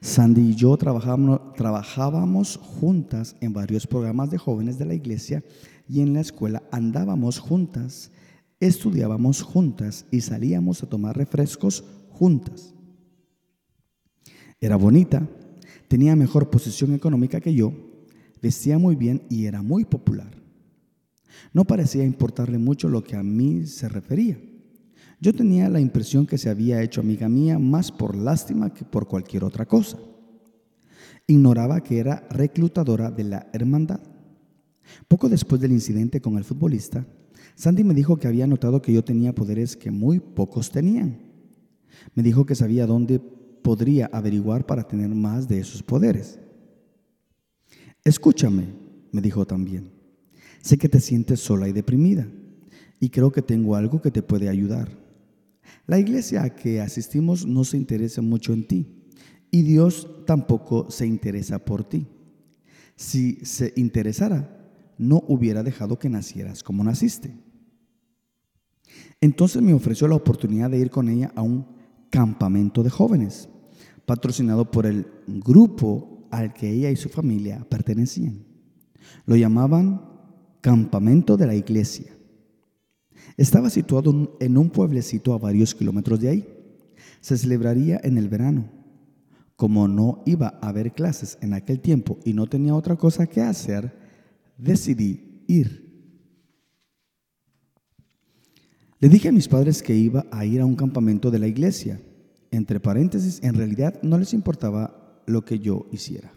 Sandy 0.00 0.50
y 0.50 0.54
yo 0.54 0.76
trabajábamos, 0.76 2.56
juntas 2.56 3.36
en 3.40 3.52
varios 3.52 3.86
programas 3.86 4.30
de 4.30 4.38
jóvenes 4.38 4.78
de 4.78 4.86
la 4.86 4.94
iglesia 4.94 5.44
y 5.88 6.00
en 6.00 6.12
la 6.12 6.20
escuela 6.20 6.62
andábamos 6.70 7.38
juntas, 7.38 8.10
estudiábamos 8.58 9.42
juntas 9.42 10.06
y 10.10 10.22
salíamos 10.22 10.82
a 10.82 10.88
tomar 10.88 11.16
refrescos 11.16 11.84
juntas. 12.10 12.74
Era 14.60 14.76
bonita, 14.76 15.26
tenía 15.88 16.16
mejor 16.16 16.50
posición 16.50 16.94
económica 16.94 17.40
que 17.40 17.54
yo, 17.54 17.72
vestía 18.42 18.78
muy 18.78 18.96
bien 18.96 19.22
y 19.30 19.46
era 19.46 19.62
muy 19.62 19.84
popular. 19.84 20.30
No 21.52 21.64
parecía 21.64 22.04
importarle 22.04 22.58
mucho 22.58 22.88
lo 22.88 23.04
que 23.04 23.16
a 23.16 23.22
mí 23.22 23.66
se 23.66 23.88
refería. 23.88 24.38
Yo 25.20 25.34
tenía 25.34 25.68
la 25.68 25.80
impresión 25.80 26.26
que 26.26 26.38
se 26.38 26.48
había 26.48 26.82
hecho 26.82 27.02
amiga 27.02 27.28
mía 27.28 27.58
más 27.58 27.92
por 27.92 28.16
lástima 28.16 28.72
que 28.72 28.86
por 28.86 29.06
cualquier 29.06 29.44
otra 29.44 29.66
cosa. 29.66 29.98
Ignoraba 31.26 31.82
que 31.82 31.98
era 31.98 32.26
reclutadora 32.30 33.10
de 33.10 33.24
la 33.24 33.46
hermandad. 33.52 34.00
Poco 35.08 35.28
después 35.28 35.60
del 35.60 35.72
incidente 35.72 36.22
con 36.22 36.38
el 36.38 36.44
futbolista, 36.44 37.06
Sandy 37.54 37.84
me 37.84 37.92
dijo 37.92 38.16
que 38.16 38.28
había 38.28 38.46
notado 38.46 38.80
que 38.80 38.94
yo 38.94 39.04
tenía 39.04 39.34
poderes 39.34 39.76
que 39.76 39.90
muy 39.90 40.20
pocos 40.20 40.70
tenían. 40.70 41.18
Me 42.14 42.22
dijo 42.22 42.46
que 42.46 42.54
sabía 42.54 42.86
dónde 42.86 43.20
podría 43.20 44.06
averiguar 44.12 44.64
para 44.64 44.84
tener 44.84 45.10
más 45.10 45.46
de 45.46 45.60
esos 45.60 45.82
poderes. 45.82 46.40
Escúchame, 48.04 48.68
me 49.12 49.20
dijo 49.20 49.46
también. 49.46 49.92
Sé 50.62 50.78
que 50.78 50.88
te 50.88 51.00
sientes 51.00 51.40
sola 51.40 51.68
y 51.68 51.72
deprimida 51.72 52.26
y 52.98 53.10
creo 53.10 53.30
que 53.30 53.42
tengo 53.42 53.76
algo 53.76 54.00
que 54.00 54.10
te 54.10 54.22
puede 54.22 54.48
ayudar. 54.48 54.99
La 55.86 55.98
iglesia 55.98 56.42
a 56.44 56.54
que 56.54 56.80
asistimos 56.80 57.46
no 57.46 57.64
se 57.64 57.76
interesa 57.76 58.22
mucho 58.22 58.52
en 58.52 58.66
ti 58.66 58.86
y 59.50 59.62
Dios 59.62 60.08
tampoco 60.26 60.90
se 60.90 61.06
interesa 61.06 61.58
por 61.58 61.84
ti. 61.84 62.06
Si 62.96 63.44
se 63.44 63.72
interesara, 63.76 64.56
no 64.98 65.24
hubiera 65.28 65.62
dejado 65.62 65.98
que 65.98 66.08
nacieras 66.08 66.62
como 66.62 66.84
naciste. 66.84 67.34
Entonces 69.20 69.62
me 69.62 69.74
ofreció 69.74 70.08
la 70.08 70.14
oportunidad 70.14 70.70
de 70.70 70.78
ir 70.78 70.90
con 70.90 71.08
ella 71.08 71.32
a 71.34 71.42
un 71.42 71.66
campamento 72.10 72.82
de 72.82 72.90
jóvenes, 72.90 73.48
patrocinado 74.06 74.70
por 74.70 74.86
el 74.86 75.06
grupo 75.26 76.26
al 76.30 76.52
que 76.52 76.70
ella 76.70 76.90
y 76.90 76.96
su 76.96 77.08
familia 77.08 77.66
pertenecían. 77.68 78.44
Lo 79.26 79.36
llamaban 79.36 80.10
Campamento 80.60 81.38
de 81.38 81.46
la 81.46 81.54
Iglesia. 81.54 82.12
Estaba 83.36 83.70
situado 83.70 84.36
en 84.40 84.58
un 84.58 84.70
pueblecito 84.70 85.32
a 85.32 85.38
varios 85.38 85.74
kilómetros 85.74 86.20
de 86.20 86.28
ahí. 86.28 86.48
Se 87.20 87.36
celebraría 87.36 88.00
en 88.02 88.18
el 88.18 88.28
verano. 88.28 88.70
Como 89.56 89.88
no 89.88 90.22
iba 90.26 90.58
a 90.60 90.68
haber 90.68 90.92
clases 90.92 91.38
en 91.40 91.52
aquel 91.54 91.80
tiempo 91.80 92.18
y 92.24 92.32
no 92.32 92.46
tenía 92.46 92.74
otra 92.74 92.96
cosa 92.96 93.26
que 93.26 93.42
hacer, 93.42 93.92
decidí 94.56 95.44
ir. 95.46 95.90
Le 98.98 99.08
dije 99.08 99.28
a 99.28 99.32
mis 99.32 99.48
padres 99.48 99.82
que 99.82 99.96
iba 99.96 100.26
a 100.30 100.44
ir 100.44 100.60
a 100.60 100.66
un 100.66 100.76
campamento 100.76 101.30
de 101.30 101.38
la 101.38 101.46
iglesia. 101.46 102.00
Entre 102.50 102.80
paréntesis, 102.80 103.40
en 103.42 103.54
realidad 103.54 104.00
no 104.02 104.18
les 104.18 104.34
importaba 104.34 105.22
lo 105.26 105.44
que 105.44 105.58
yo 105.58 105.86
hiciera. 105.90 106.32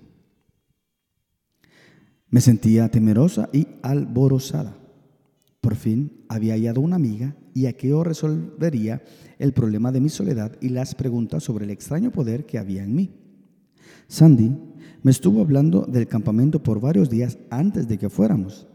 Me 2.30 2.42
sentía 2.42 2.90
temerosa 2.90 3.50
y 3.52 3.68
alborozada. 3.82 4.83
Por 5.64 5.78
fin 5.78 6.26
había 6.28 6.56
hallado 6.56 6.82
una 6.82 6.98
amiga 6.98 7.38
y 7.54 7.68
aquello 7.68 8.04
resolvería 8.04 9.02
el 9.40 9.54
problema 9.54 9.94
de 9.94 10.02
mi 10.02 10.10
soledad 10.10 10.58
y 10.60 10.68
las 10.68 10.94
preguntas 10.94 11.42
sobre 11.44 11.64
el 11.64 11.72
extraño 11.72 12.12
poder 12.12 12.46
que 12.46 12.58
había 12.58 12.84
en 12.84 12.94
mí. 12.94 13.12
Sandy 14.10 14.58
me 15.04 15.12
estuvo 15.12 15.40
hablando 15.40 15.84
del 15.84 16.10
campamento 16.10 16.62
por 16.62 16.82
varios 16.82 17.10
días 17.10 17.38
antes 17.50 17.88
de 17.88 17.98
que 17.98 18.10
fuéramos. 18.10 18.68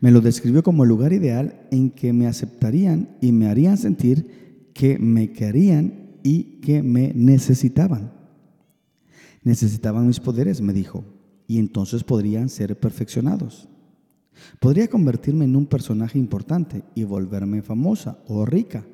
Me 0.00 0.10
lo 0.10 0.20
describió 0.20 0.62
como 0.62 0.82
el 0.82 0.90
lugar 0.90 1.14
ideal 1.14 1.66
en 1.70 1.88
que 1.88 2.12
me 2.12 2.26
aceptarían 2.26 3.16
y 3.22 3.32
me 3.32 3.46
harían 3.46 3.78
sentir 3.78 4.68
que 4.74 4.98
me 4.98 5.32
querían 5.32 6.18
y 6.22 6.60
que 6.60 6.82
me 6.82 7.14
necesitaban. 7.14 8.12
Necesitaban 9.44 10.06
mis 10.06 10.20
poderes, 10.20 10.60
me 10.60 10.74
dijo, 10.74 11.06
y 11.46 11.58
entonces 11.58 12.04
podrían 12.04 12.50
ser 12.50 12.78
perfeccionados. 12.78 13.70
Podría 14.60 14.88
convertirme 14.88 15.44
en 15.44 15.56
un 15.56 15.66
personaje 15.66 16.18
importante 16.18 16.84
y 16.94 17.04
volverme 17.04 17.62
famosa 17.62 18.18
o 18.26 18.44
rica, 18.44 18.84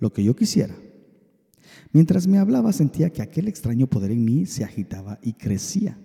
lo 0.00 0.12
que 0.12 0.24
yo 0.24 0.34
quisiera. 0.34 0.74
Mientras 1.92 2.26
me 2.26 2.38
hablaba 2.38 2.72
sentía 2.72 3.10
que 3.10 3.22
aquel 3.22 3.48
extraño 3.48 3.86
poder 3.86 4.10
en 4.10 4.24
mí 4.24 4.46
se 4.46 4.64
agitaba 4.64 5.18
y 5.22 5.34
crecía. 5.34 5.98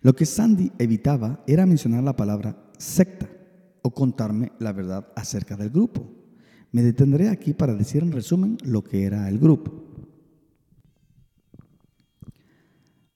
Lo 0.00 0.14
que 0.14 0.26
Sandy 0.26 0.72
evitaba 0.78 1.42
era 1.46 1.66
mencionar 1.66 2.04
la 2.04 2.16
palabra 2.16 2.70
secta 2.78 3.28
o 3.82 3.90
contarme 3.92 4.52
la 4.58 4.72
verdad 4.72 5.08
acerca 5.16 5.56
del 5.56 5.70
grupo. 5.70 6.10
Me 6.72 6.82
detendré 6.82 7.28
aquí 7.28 7.54
para 7.54 7.74
decir 7.74 8.02
en 8.02 8.12
resumen 8.12 8.58
lo 8.64 8.82
que 8.82 9.04
era 9.04 9.28
el 9.28 9.38
grupo. 9.38 9.72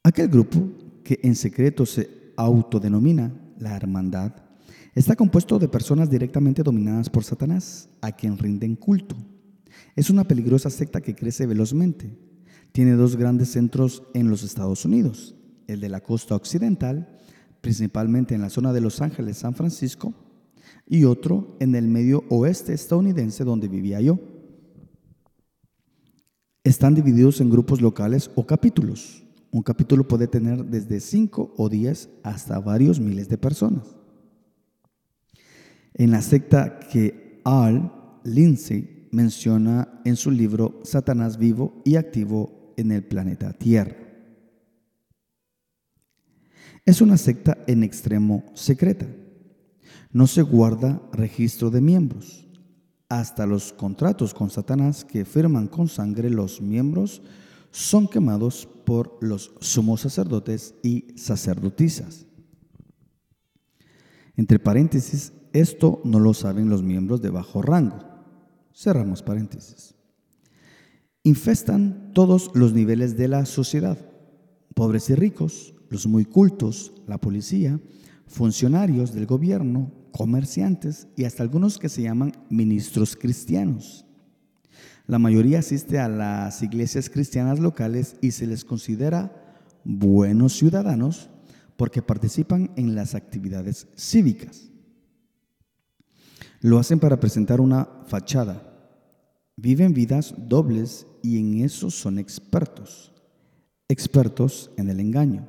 Aquel 0.02 0.28
grupo 0.28 0.70
que 1.04 1.18
en 1.22 1.34
secreto 1.34 1.84
se 1.84 2.08
autodenomina 2.36 3.32
la 3.58 3.76
hermandad, 3.76 4.32
está 4.94 5.16
compuesto 5.16 5.58
de 5.58 5.68
personas 5.68 6.10
directamente 6.10 6.62
dominadas 6.62 7.10
por 7.10 7.24
Satanás, 7.24 7.88
a 8.00 8.12
quien 8.12 8.38
rinden 8.38 8.76
culto. 8.76 9.16
Es 9.96 10.10
una 10.10 10.24
peligrosa 10.24 10.70
secta 10.70 11.00
que 11.00 11.14
crece 11.14 11.46
velozmente. 11.46 12.16
Tiene 12.72 12.92
dos 12.92 13.16
grandes 13.16 13.50
centros 13.50 14.02
en 14.14 14.30
los 14.30 14.42
Estados 14.42 14.84
Unidos, 14.84 15.34
el 15.66 15.80
de 15.80 15.88
la 15.88 16.00
costa 16.00 16.34
occidental, 16.34 17.08
principalmente 17.60 18.34
en 18.34 18.42
la 18.42 18.50
zona 18.50 18.72
de 18.72 18.80
Los 18.80 19.00
Ángeles, 19.00 19.38
San 19.38 19.54
Francisco, 19.54 20.14
y 20.86 21.04
otro 21.04 21.56
en 21.60 21.74
el 21.74 21.86
medio 21.86 22.24
oeste 22.30 22.72
estadounidense 22.72 23.44
donde 23.44 23.68
vivía 23.68 24.00
yo. 24.00 24.18
Están 26.64 26.94
divididos 26.94 27.40
en 27.40 27.50
grupos 27.50 27.80
locales 27.80 28.30
o 28.34 28.46
capítulos. 28.46 29.24
Un 29.50 29.62
capítulo 29.62 30.06
puede 30.06 30.28
tener 30.28 30.64
desde 30.64 31.00
5 31.00 31.54
o 31.56 31.68
10 31.68 32.10
hasta 32.22 32.60
varios 32.60 33.00
miles 33.00 33.28
de 33.28 33.38
personas. 33.38 33.96
En 35.94 36.10
la 36.10 36.20
secta 36.20 36.78
que 36.78 37.40
Al 37.44 37.90
Lindsay 38.24 39.08
menciona 39.10 40.00
en 40.04 40.16
su 40.16 40.30
libro 40.30 40.80
Satanás 40.84 41.38
vivo 41.38 41.82
y 41.84 41.96
activo 41.96 42.74
en 42.76 42.92
el 42.92 43.02
planeta 43.02 43.52
Tierra. 43.52 43.96
Es 46.84 47.00
una 47.00 47.16
secta 47.16 47.58
en 47.66 47.82
extremo 47.82 48.44
secreta. 48.54 49.06
No 50.12 50.26
se 50.26 50.42
guarda 50.42 51.02
registro 51.12 51.70
de 51.70 51.80
miembros. 51.80 52.46
Hasta 53.08 53.46
los 53.46 53.72
contratos 53.72 54.34
con 54.34 54.50
Satanás 54.50 55.04
que 55.04 55.24
firman 55.24 55.68
con 55.68 55.88
sangre 55.88 56.28
los 56.28 56.60
miembros 56.60 57.22
son 57.70 58.08
quemados 58.08 58.68
por 58.84 59.18
los 59.20 59.52
sumos 59.60 60.00
sacerdotes 60.00 60.74
y 60.82 61.06
sacerdotisas. 61.16 62.26
Entre 64.36 64.58
paréntesis, 64.58 65.32
esto 65.52 66.00
no 66.04 66.20
lo 66.20 66.34
saben 66.34 66.70
los 66.70 66.82
miembros 66.82 67.20
de 67.20 67.30
bajo 67.30 67.62
rango. 67.62 67.98
Cerramos 68.72 69.22
paréntesis. 69.22 69.94
Infestan 71.24 72.12
todos 72.14 72.50
los 72.54 72.72
niveles 72.72 73.16
de 73.16 73.28
la 73.28 73.44
sociedad, 73.44 73.98
pobres 74.74 75.10
y 75.10 75.14
ricos, 75.14 75.74
los 75.90 76.06
muy 76.06 76.24
cultos, 76.24 76.92
la 77.06 77.18
policía, 77.18 77.80
funcionarios 78.26 79.12
del 79.12 79.26
gobierno, 79.26 79.92
comerciantes 80.12 81.08
y 81.16 81.24
hasta 81.24 81.42
algunos 81.42 81.78
que 81.78 81.88
se 81.88 82.02
llaman 82.02 82.32
ministros 82.48 83.16
cristianos. 83.16 84.07
La 85.08 85.18
mayoría 85.18 85.60
asiste 85.60 85.98
a 85.98 86.06
las 86.06 86.62
iglesias 86.62 87.08
cristianas 87.08 87.58
locales 87.58 88.16
y 88.20 88.32
se 88.32 88.46
les 88.46 88.62
considera 88.62 89.32
buenos 89.82 90.52
ciudadanos 90.52 91.30
porque 91.76 92.02
participan 92.02 92.72
en 92.76 92.94
las 92.94 93.14
actividades 93.14 93.88
cívicas. 93.96 94.68
Lo 96.60 96.78
hacen 96.78 97.00
para 97.00 97.18
presentar 97.18 97.58
una 97.58 97.88
fachada. 98.06 98.62
Viven 99.56 99.94
vidas 99.94 100.34
dobles 100.36 101.06
y 101.22 101.38
en 101.38 101.64
eso 101.64 101.90
son 101.90 102.18
expertos. 102.18 103.14
Expertos 103.88 104.70
en 104.76 104.90
el 104.90 105.00
engaño. 105.00 105.48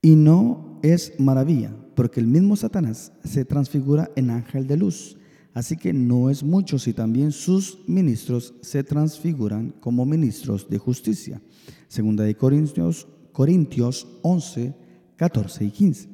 Y 0.00 0.16
no 0.16 0.80
es 0.82 1.12
maravilla, 1.20 1.76
porque 1.94 2.20
el 2.20 2.26
mismo 2.26 2.56
Satanás 2.56 3.12
se 3.22 3.44
transfigura 3.44 4.10
en 4.16 4.30
ángel 4.30 4.66
de 4.66 4.78
luz 4.78 5.18
Así 5.56 5.78
que 5.78 5.94
no 5.94 6.28
es 6.28 6.42
mucho 6.42 6.78
si 6.78 6.92
también 6.92 7.32
sus 7.32 7.78
ministros 7.86 8.52
se 8.60 8.84
transfiguran 8.84 9.70
como 9.80 10.04
ministros 10.04 10.68
de 10.68 10.76
justicia. 10.76 11.40
Segunda 11.88 12.24
de 12.24 12.34
Corintios, 12.34 13.08
Corintios 13.32 14.06
11, 14.20 14.74
14 15.16 15.64
y 15.64 15.70
15. 15.70 16.08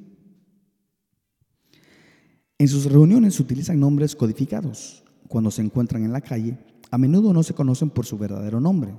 En 2.57 2.69
sus 2.69 2.85
reuniones 2.85 3.41
utilizan 3.41 3.81
nombres 3.81 4.15
codificados. 4.15 5.03
Cuando 5.27 5.51
se 5.51 5.63
encuentran 5.63 6.05
en 6.05 6.13
la 6.13 6.21
calle, 6.21 6.57
a 6.93 6.97
menudo 6.97 7.33
no 7.33 7.43
se 7.43 7.55
conocen 7.55 7.91
por 7.91 8.07
su 8.07 8.17
verdadero 8.17 8.61
nombre. 8.61 8.95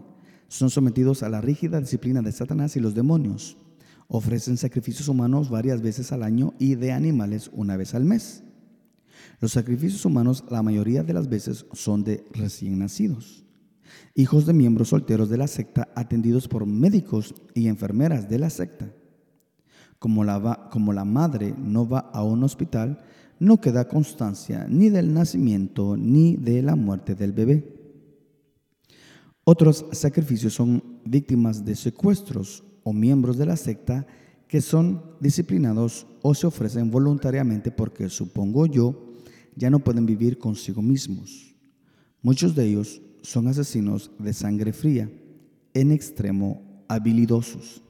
Son 0.49 0.69
sometidos 0.69 1.23
a 1.23 1.29
la 1.29 1.39
rígida 1.39 1.79
disciplina 1.79 2.21
de 2.21 2.33
Satanás 2.33 2.75
y 2.75 2.81
los 2.81 2.93
demonios. 2.93 3.55
Ofrecen 4.09 4.57
sacrificios 4.57 5.07
humanos 5.07 5.49
varias 5.49 5.81
veces 5.81 6.11
al 6.11 6.21
año 6.21 6.53
y 6.59 6.75
de 6.75 6.91
animales 6.91 7.49
una 7.53 7.77
vez 7.77 7.95
al 7.95 8.03
mes. 8.03 8.43
Los 9.39 9.51
sacrificios 9.51 10.05
humanos 10.05 10.43
la 10.49 10.63
mayoría 10.63 11.03
de 11.03 11.13
las 11.13 11.27
veces 11.27 11.65
son 11.73 12.03
de 12.03 12.25
recién 12.31 12.79
nacidos, 12.79 13.45
hijos 14.15 14.45
de 14.45 14.53
miembros 14.53 14.89
solteros 14.89 15.29
de 15.29 15.37
la 15.37 15.47
secta 15.47 15.89
atendidos 15.95 16.47
por 16.47 16.65
médicos 16.65 17.35
y 17.53 17.67
enfermeras 17.67 18.29
de 18.29 18.39
la 18.39 18.49
secta. 18.49 18.93
Como 19.99 20.23
la, 20.23 20.69
como 20.71 20.91
la 20.93 21.05
madre 21.05 21.53
no 21.57 21.87
va 21.87 21.99
a 21.99 22.23
un 22.23 22.43
hospital, 22.43 23.03
no 23.39 23.59
queda 23.59 23.87
constancia 23.87 24.65
ni 24.69 24.89
del 24.89 25.13
nacimiento 25.13 25.97
ni 25.97 26.35
de 26.35 26.61
la 26.61 26.75
muerte 26.75 27.15
del 27.15 27.31
bebé. 27.31 27.73
Otros 29.43 29.85
sacrificios 29.91 30.53
son 30.53 31.01
víctimas 31.03 31.65
de 31.65 31.75
secuestros 31.75 32.63
o 32.83 32.93
miembros 32.93 33.37
de 33.37 33.45
la 33.45 33.57
secta 33.57 34.05
que 34.47 34.61
son 34.61 35.01
disciplinados 35.19 36.05
o 36.21 36.33
se 36.33 36.47
ofrecen 36.47 36.91
voluntariamente 36.91 37.71
porque, 37.71 38.07
supongo 38.07 38.65
yo, 38.65 39.12
ya 39.55 39.69
no 39.69 39.79
pueden 39.79 40.05
vivir 40.05 40.37
consigo 40.37 40.81
mismos. 40.81 41.55
Muchos 42.21 42.55
de 42.55 42.65
ellos 42.65 43.01
son 43.21 43.47
asesinos 43.47 44.11
de 44.19 44.33
sangre 44.33 44.73
fría, 44.73 45.09
en 45.73 45.91
extremo 45.91 46.85
habilidosos. 46.87 47.83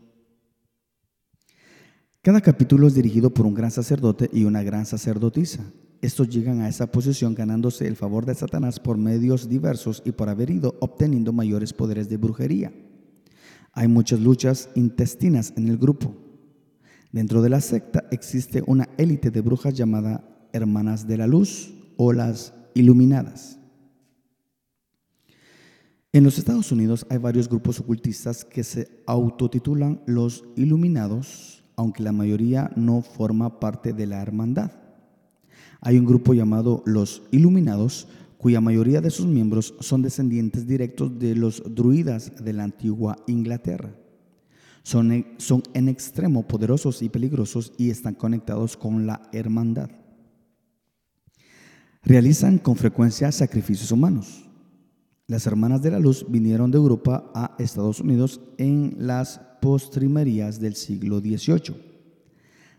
Cada 2.21 2.39
capítulo 2.39 2.87
es 2.87 2.93
dirigido 2.93 3.33
por 3.33 3.45
un 3.45 3.53
gran 3.53 3.71
sacerdote 3.71 4.29
y 4.31 4.45
una 4.45 4.63
gran 4.63 4.85
sacerdotisa. 4.85 5.63
Estos 6.01 6.29
llegan 6.29 6.61
a 6.61 6.69
esa 6.69 6.91
posición 6.91 7.35
ganándose 7.35 7.87
el 7.87 7.95
favor 7.95 8.25
de 8.25 8.35
Satanás 8.35 8.79
por 8.79 8.97
medios 8.97 9.49
diversos 9.49 10.01
y 10.05 10.13
por 10.13 10.29
haber 10.29 10.49
ido 10.49 10.77
obteniendo 10.79 11.33
mayores 11.33 11.73
poderes 11.73 12.07
de 12.09 12.17
brujería. 12.17 12.73
Hay 13.73 13.87
muchas 13.87 14.19
luchas 14.19 14.69
intestinas 14.75 15.53
en 15.57 15.67
el 15.67 15.77
grupo. 15.77 16.15
Dentro 17.11 17.41
de 17.41 17.49
la 17.49 17.61
secta 17.61 18.05
existe 18.11 18.63
una 18.67 18.87
élite 18.97 19.29
de 19.29 19.41
brujas 19.41 19.73
llamada 19.73 20.32
Hermanas 20.53 21.07
de 21.07 21.17
la 21.17 21.27
Luz 21.27 21.73
o 21.97 22.13
las 22.13 22.53
Iluminadas. 22.75 23.59
En 26.11 26.23
los 26.23 26.37
Estados 26.37 26.71
Unidos 26.71 27.05
hay 27.09 27.17
varios 27.17 27.49
grupos 27.49 27.79
ocultistas 27.79 28.45
que 28.45 28.63
se 28.63 29.03
autotitulan 29.05 30.01
los 30.05 30.45
Iluminados 30.55 31.63
aunque 31.75 32.03
la 32.03 32.11
mayoría 32.11 32.71
no 32.75 33.01
forma 33.01 33.59
parte 33.59 33.93
de 33.93 34.07
la 34.07 34.21
hermandad. 34.21 34.71
Hay 35.81 35.97
un 35.97 36.05
grupo 36.05 36.33
llamado 36.33 36.83
los 36.85 37.23
Iluminados, 37.31 38.07
cuya 38.37 38.61
mayoría 38.61 39.01
de 39.01 39.09
sus 39.09 39.25
miembros 39.25 39.73
son 39.79 40.01
descendientes 40.01 40.67
directos 40.67 41.17
de 41.17 41.35
los 41.35 41.63
druidas 41.73 42.43
de 42.43 42.53
la 42.53 42.63
antigua 42.63 43.17
Inglaterra. 43.27 43.95
Son, 44.83 45.25
son 45.37 45.63
en 45.73 45.87
extremo 45.87 46.45
poderosos 46.45 47.01
y 47.01 47.09
peligrosos 47.09 47.71
y 47.77 47.89
están 47.89 48.15
conectados 48.15 48.75
con 48.75 49.07
la 49.07 49.29
hermandad. 49.31 49.89
Realizan 52.05 52.57
con 52.57 52.75
frecuencia 52.75 53.31
sacrificios 53.31 53.89
humanos. 53.89 54.43
Las 55.25 55.47
hermanas 55.47 55.81
de 55.81 55.89
la 55.89 55.99
luz 55.99 56.25
vinieron 56.27 56.69
de 56.69 56.77
Europa 56.77 57.31
a 57.33 57.55
Estados 57.59 58.01
Unidos 58.01 58.41
en 58.57 58.95
las 58.97 59.39
postrimerías 59.61 60.59
del 60.59 60.75
siglo 60.75 61.19
XVIII. 61.21 61.75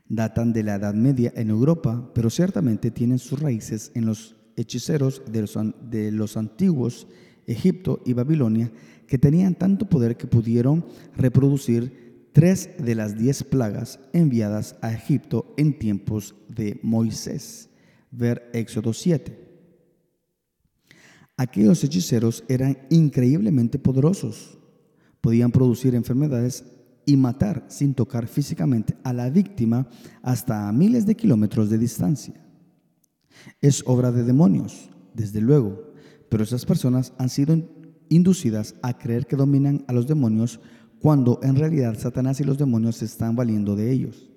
Datan 0.06 0.52
de 0.52 0.62
la 0.62 0.74
Edad 0.74 0.92
Media 0.92 1.32
en 1.37 1.48
Europa, 1.48 2.10
pero 2.14 2.28
ciertamente 2.28 2.90
tienen 2.90 3.18
sus 3.18 3.40
raíces 3.40 3.92
en 3.94 4.04
los 4.04 4.37
hechiceros 4.56 5.22
de 5.26 5.40
los, 5.40 5.58
de 5.88 6.12
los 6.12 6.37
antiguos 6.37 7.06
Egipto 7.46 8.02
y 8.04 8.12
Babilonia, 8.12 8.70
que 9.06 9.16
tenían 9.16 9.54
tanto 9.54 9.88
poder 9.88 10.18
que 10.18 10.26
pudieron 10.26 10.84
reproducir 11.16 12.28
tres 12.34 12.68
de 12.78 12.94
las 12.94 13.16
diez 13.16 13.42
plagas 13.42 14.00
enviadas 14.12 14.76
a 14.82 14.92
Egipto 14.92 15.54
en 15.56 15.78
tiempos 15.78 16.34
de 16.46 16.78
Moisés. 16.82 17.70
Ver 18.16 18.50
Éxodo 18.53 18.92
7. 18.92 19.44
Aquellos 21.37 21.83
hechiceros 21.83 22.44
eran 22.48 22.79
increíblemente 22.90 23.79
poderosos. 23.79 24.59
Podían 25.20 25.50
producir 25.50 25.94
enfermedades 25.94 26.64
y 27.07 27.16
matar 27.16 27.64
sin 27.68 27.94
tocar 27.94 28.29
físicamente 28.29 28.96
a 29.03 29.12
la 29.12 29.31
víctima 29.31 29.88
hasta 30.22 30.68
a 30.68 30.72
miles 30.72 31.07
de 31.07 31.16
kilómetros 31.16 31.70
de 31.70 31.79
distancia. 31.79 32.35
Es 33.61 33.83
obra 33.87 34.12
de 34.12 34.22
demonios, 34.22 34.90
desde 35.12 35.40
luego, 35.40 35.92
pero 36.29 36.44
esas 36.44 36.64
personas 36.64 37.12
han 37.18 37.29
sido 37.29 37.68
inducidas 38.09 38.77
a 38.83 38.96
creer 38.96 39.27
que 39.27 39.37
dominan 39.37 39.85
a 39.88 39.92
los 39.92 40.07
demonios 40.07 40.61
cuando 41.00 41.40
en 41.42 41.57
realidad 41.57 41.98
Satanás 41.98 42.40
y 42.40 42.44
los 42.44 42.59
demonios 42.59 42.96
se 42.96 43.07
están 43.07 43.35
valiendo 43.35 43.74
de 43.74 43.90
ellos. 43.90 44.33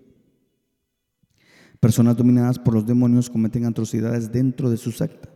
Personas 1.88 2.18
dominadas 2.18 2.60
por 2.60 2.74
los 2.74 2.86
demonios 2.86 3.30
cometen 3.30 3.64
atrocidades 3.64 4.30
dentro 4.30 4.70
de 4.70 4.76
su 4.76 4.92
secta. 4.92 5.30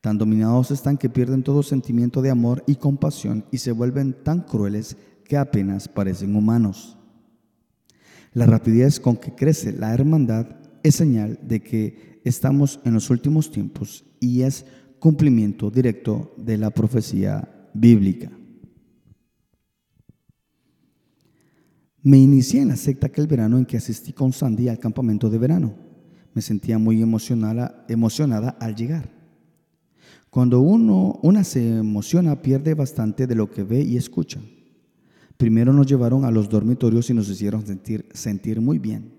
Tan 0.00 0.16
dominados 0.16 0.70
están 0.70 0.96
que 0.96 1.10
pierden 1.10 1.42
todo 1.42 1.64
sentimiento 1.64 2.22
de 2.22 2.30
amor 2.30 2.62
y 2.68 2.76
compasión 2.76 3.44
y 3.50 3.58
se 3.58 3.72
vuelven 3.72 4.14
tan 4.22 4.42
crueles 4.42 4.96
que 5.24 5.36
apenas 5.36 5.88
parecen 5.88 6.36
humanos. 6.36 6.96
La 8.32 8.46
rapidez 8.46 9.00
con 9.00 9.16
que 9.16 9.34
crece 9.34 9.72
la 9.72 9.92
hermandad 9.92 10.46
es 10.84 10.94
señal 10.94 11.36
de 11.42 11.60
que 11.60 12.20
estamos 12.22 12.78
en 12.84 12.94
los 12.94 13.10
últimos 13.10 13.50
tiempos 13.50 14.04
y 14.20 14.42
es 14.42 14.66
cumplimiento 15.00 15.68
directo 15.72 16.32
de 16.36 16.58
la 16.58 16.70
profecía 16.70 17.68
bíblica. 17.74 18.30
Me 22.06 22.18
inicié 22.18 22.60
en 22.60 22.68
la 22.68 22.76
secta 22.76 23.08
aquel 23.08 23.26
verano 23.26 23.58
en 23.58 23.66
que 23.66 23.78
asistí 23.78 24.12
con 24.12 24.32
Sandy 24.32 24.68
al 24.68 24.78
campamento 24.78 25.28
de 25.28 25.38
verano. 25.38 25.74
Me 26.34 26.40
sentía 26.40 26.78
muy 26.78 27.02
emocionada, 27.02 28.56
al 28.60 28.76
llegar. 28.76 29.10
Cuando 30.30 30.60
uno, 30.60 31.18
una 31.24 31.42
se 31.42 31.78
emociona, 31.78 32.40
pierde 32.40 32.74
bastante 32.74 33.26
de 33.26 33.34
lo 33.34 33.50
que 33.50 33.64
ve 33.64 33.80
y 33.80 33.96
escucha. 33.96 34.40
Primero 35.36 35.72
nos 35.72 35.88
llevaron 35.88 36.24
a 36.24 36.30
los 36.30 36.48
dormitorios 36.48 37.10
y 37.10 37.14
nos 37.14 37.28
hicieron 37.28 37.66
sentir, 37.66 38.06
sentir 38.14 38.60
muy 38.60 38.78
bien. 38.78 39.12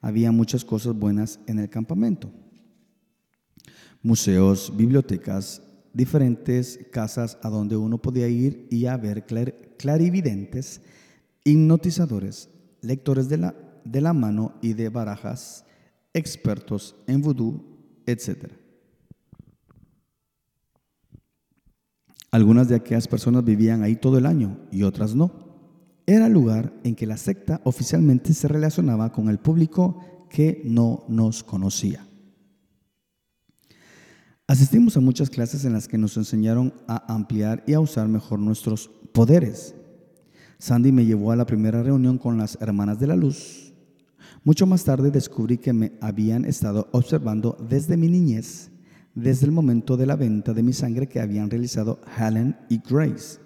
Había 0.00 0.32
muchas 0.32 0.64
cosas 0.64 0.98
buenas 0.98 1.38
en 1.46 1.60
el 1.60 1.70
campamento. 1.70 2.28
Museos, 4.02 4.72
bibliotecas, 4.76 5.62
diferentes 5.92 6.80
casas 6.90 7.38
a 7.40 7.48
donde 7.48 7.76
uno 7.76 8.02
podía 8.02 8.26
ir 8.26 8.66
y 8.68 8.86
a 8.86 8.96
ver 8.96 9.24
clarividentes, 9.76 10.80
hipnotizadores, 11.44 12.50
lectores 12.80 13.28
de 13.28 13.38
la, 13.38 13.54
de 13.84 14.00
la 14.00 14.12
mano 14.12 14.54
y 14.60 14.74
de 14.74 14.88
barajas, 14.88 15.64
expertos 16.12 16.96
en 17.06 17.22
vudú, 17.22 17.78
etc. 18.06 18.52
Algunas 22.30 22.68
de 22.68 22.76
aquellas 22.76 23.08
personas 23.08 23.44
vivían 23.44 23.82
ahí 23.82 23.96
todo 23.96 24.18
el 24.18 24.26
año 24.26 24.58
y 24.70 24.84
otras 24.84 25.14
no. 25.14 25.50
Era 26.06 26.26
el 26.26 26.32
lugar 26.32 26.72
en 26.84 26.94
que 26.94 27.06
la 27.06 27.16
secta 27.16 27.60
oficialmente 27.64 28.32
se 28.34 28.48
relacionaba 28.48 29.12
con 29.12 29.28
el 29.28 29.38
público 29.38 30.26
que 30.28 30.62
no 30.64 31.04
nos 31.08 31.42
conocía. 31.42 32.06
Asistimos 34.46 34.96
a 34.96 35.00
muchas 35.00 35.30
clases 35.30 35.64
en 35.64 35.72
las 35.72 35.86
que 35.86 35.98
nos 35.98 36.16
enseñaron 36.16 36.74
a 36.88 37.12
ampliar 37.12 37.62
y 37.66 37.74
a 37.74 37.80
usar 37.80 38.08
mejor 38.08 38.40
nuestros 38.40 38.88
poderes. 39.12 39.76
Sandy 40.60 40.92
me 40.92 41.06
llevó 41.06 41.32
a 41.32 41.36
la 41.36 41.46
primera 41.46 41.82
reunión 41.82 42.18
con 42.18 42.36
las 42.36 42.58
Hermanas 42.60 43.00
de 43.00 43.06
la 43.06 43.16
Luz. 43.16 43.72
Mucho 44.44 44.66
más 44.66 44.84
tarde 44.84 45.10
descubrí 45.10 45.56
que 45.56 45.72
me 45.72 45.92
habían 46.02 46.44
estado 46.44 46.88
observando 46.92 47.56
desde 47.68 47.96
mi 47.96 48.08
niñez 48.08 48.70
desde 49.14 49.46
el 49.46 49.52
momento 49.52 49.96
de 49.96 50.04
la 50.04 50.16
venta 50.16 50.52
de 50.52 50.62
mi 50.62 50.74
sangre 50.74 51.08
que 51.08 51.18
habían 51.18 51.50
realizado 51.50 51.98
Helen 52.16 52.56
y 52.68 52.78
Grace. 52.78 53.38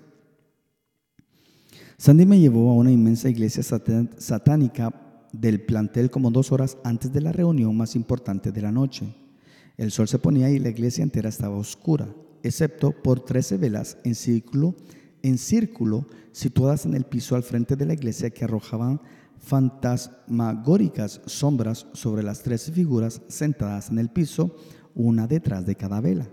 Sandy 1.97 2.27
me 2.27 2.41
llevó 2.41 2.71
a 2.71 2.75
una 2.75 2.91
inmensa 2.91 3.29
iglesia 3.29 3.63
satánica 3.63 4.93
del 5.33 5.65
plantel 5.65 6.11
como 6.11 6.33
dos 6.33 6.51
horas 6.51 6.77
antes 6.83 7.13
de 7.13 7.21
la 7.21 7.31
reunión 7.31 7.77
más 7.77 7.95
importante 7.95 8.51
de 8.51 8.61
la 8.61 8.73
noche. 8.73 9.15
El 9.77 9.93
sol 9.93 10.09
se 10.09 10.19
ponía 10.19 10.51
y 10.51 10.59
la 10.59 10.69
iglesia 10.69 11.05
entera 11.05 11.29
estaba 11.29 11.57
oscura, 11.57 12.09
excepto 12.43 12.91
por 12.91 13.21
trece 13.21 13.57
velas 13.57 13.99
en 14.03 14.17
círculo, 14.17 14.75
en 15.25 15.39
círculo 15.39 16.07
situadas 16.33 16.85
en 16.85 16.95
el 16.95 17.05
piso 17.05 17.35
al 17.35 17.43
frente 17.43 17.77
de 17.77 17.87
la 17.87 17.95
iglesia 17.95 18.29
que 18.29 18.45
arrojaban 18.45 19.01
fantasmagóricas 19.39 21.23
sombras 21.25 21.87
sobre 21.95 22.23
las 22.23 22.43
trece 22.43 22.73
figuras 22.73 23.23
sentadas 23.29 23.89
en 23.89 23.99
el 23.99 24.11
piso 24.11 24.55
una 24.95 25.27
detrás 25.27 25.65
de 25.65 25.77
cada 25.77 26.03
vela. 26.03 26.29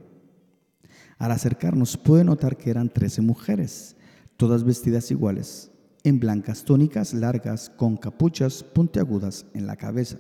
Al 1.18 1.32
acercarnos 1.32 1.96
pude 1.96 2.26
notar 2.26 2.58
que 2.58 2.70
eran 2.70 2.90
trece 2.90 3.22
mujeres, 3.22 3.96
todas 4.36 4.66
vestidas 4.66 5.10
iguales, 5.10 5.72
en 6.04 6.20
blancas 6.20 6.66
túnicas 6.66 7.14
largas 7.14 7.70
con 7.70 7.96
capuchas 7.96 8.62
puntiagudas 8.62 9.46
en 9.54 9.68
la 9.68 9.78
cabeza. 9.78 10.18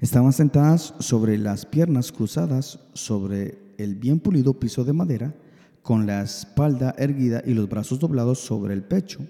Estaban 0.00 0.34
sentadas 0.34 0.94
sobre 0.98 1.38
las 1.38 1.64
piernas 1.64 2.12
cruzadas 2.12 2.80
sobre 2.92 3.58
el 3.78 3.94
bien 3.94 4.20
pulido 4.20 4.58
piso 4.60 4.84
de 4.84 4.92
madera, 4.92 5.34
con 5.82 6.06
la 6.06 6.22
espalda 6.22 6.94
erguida 6.98 7.42
y 7.44 7.54
los 7.54 7.68
brazos 7.68 7.98
doblados 7.98 8.38
sobre 8.38 8.74
el 8.74 8.82
pecho, 8.82 9.20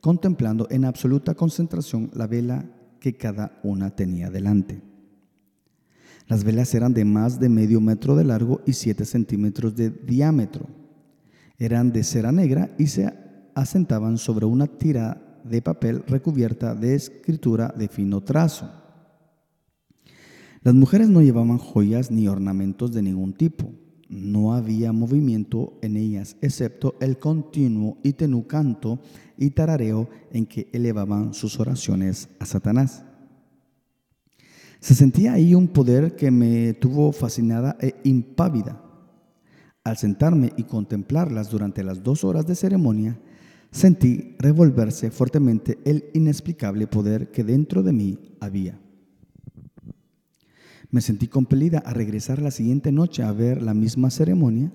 contemplando 0.00 0.66
en 0.70 0.84
absoluta 0.84 1.34
concentración 1.34 2.10
la 2.14 2.26
vela 2.26 2.64
que 3.00 3.16
cada 3.16 3.58
una 3.62 3.90
tenía 3.90 4.30
delante. 4.30 4.80
Las 6.26 6.44
velas 6.44 6.74
eran 6.74 6.94
de 6.94 7.04
más 7.04 7.38
de 7.38 7.48
medio 7.48 7.80
metro 7.80 8.16
de 8.16 8.24
largo 8.24 8.60
y 8.66 8.72
siete 8.72 9.04
centímetros 9.04 9.76
de 9.76 9.90
diámetro. 9.90 10.66
Eran 11.58 11.92
de 11.92 12.02
cera 12.02 12.32
negra 12.32 12.70
y 12.78 12.86
se 12.86 13.12
asentaban 13.54 14.18
sobre 14.18 14.46
una 14.46 14.66
tira 14.66 15.40
de 15.44 15.60
papel 15.60 16.02
recubierta 16.06 16.74
de 16.74 16.94
escritura 16.94 17.74
de 17.76 17.88
fino 17.88 18.22
trazo. 18.22 18.70
Las 20.62 20.74
mujeres 20.74 21.08
no 21.10 21.20
llevaban 21.20 21.58
joyas 21.58 22.10
ni 22.10 22.26
ornamentos 22.26 22.90
de 22.92 23.02
ningún 23.02 23.34
tipo. 23.34 23.70
No 24.08 24.54
había 24.54 24.92
movimiento 24.92 25.78
en 25.82 25.96
ellas, 25.96 26.36
excepto 26.40 26.94
el 27.00 27.18
continuo 27.18 27.98
y 28.02 28.12
tenú 28.12 28.46
canto 28.46 29.00
y 29.36 29.50
tarareo 29.50 30.08
en 30.30 30.46
que 30.46 30.68
elevaban 30.72 31.34
sus 31.34 31.58
oraciones 31.58 32.28
a 32.38 32.46
Satanás. 32.46 33.04
Se 34.80 34.94
sentía 34.94 35.32
ahí 35.32 35.54
un 35.54 35.68
poder 35.68 36.14
que 36.14 36.30
me 36.30 36.74
tuvo 36.74 37.12
fascinada 37.12 37.76
e 37.80 37.94
impávida. 38.04 38.82
Al 39.82 39.96
sentarme 39.96 40.52
y 40.56 40.64
contemplarlas 40.64 41.50
durante 41.50 41.82
las 41.82 42.02
dos 42.02 42.22
horas 42.22 42.46
de 42.46 42.54
ceremonia, 42.54 43.18
sentí 43.70 44.36
revolverse 44.38 45.10
fuertemente 45.10 45.78
el 45.84 46.04
inexplicable 46.12 46.86
poder 46.86 47.30
que 47.30 47.44
dentro 47.44 47.82
de 47.82 47.92
mí 47.92 48.18
había. 48.40 48.78
Me 50.94 51.00
sentí 51.00 51.26
compelida 51.26 51.82
a 51.84 51.92
regresar 51.92 52.40
la 52.40 52.52
siguiente 52.52 52.92
noche 52.92 53.24
a 53.24 53.32
ver 53.32 53.60
la 53.60 53.74
misma 53.74 54.10
ceremonia. 54.10 54.72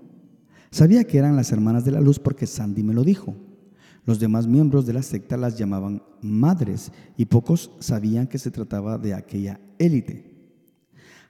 Sabía 0.70 1.06
que 1.06 1.18
eran 1.18 1.38
las 1.38 1.54
hermanas 1.54 1.86
de 1.86 1.92
la 1.92 2.02
luz 2.02 2.20
porque 2.20 2.46
Sandy 2.46 2.84
me 2.84 2.94
lo 2.94 3.06
dijo. 3.06 3.38
Los 4.04 4.20
demás 4.20 4.46
miembros 4.46 4.86
de 4.86 4.92
la 4.92 5.02
secta 5.02 5.38
las 5.38 5.58
llamaban 5.58 6.04
madres 6.22 6.92
y 7.16 7.24
pocos 7.24 7.72
sabían 7.80 8.28
que 8.28 8.38
se 8.38 8.52
trataba 8.52 8.98
de 8.98 9.14
aquella 9.14 9.62
élite. 9.78 10.26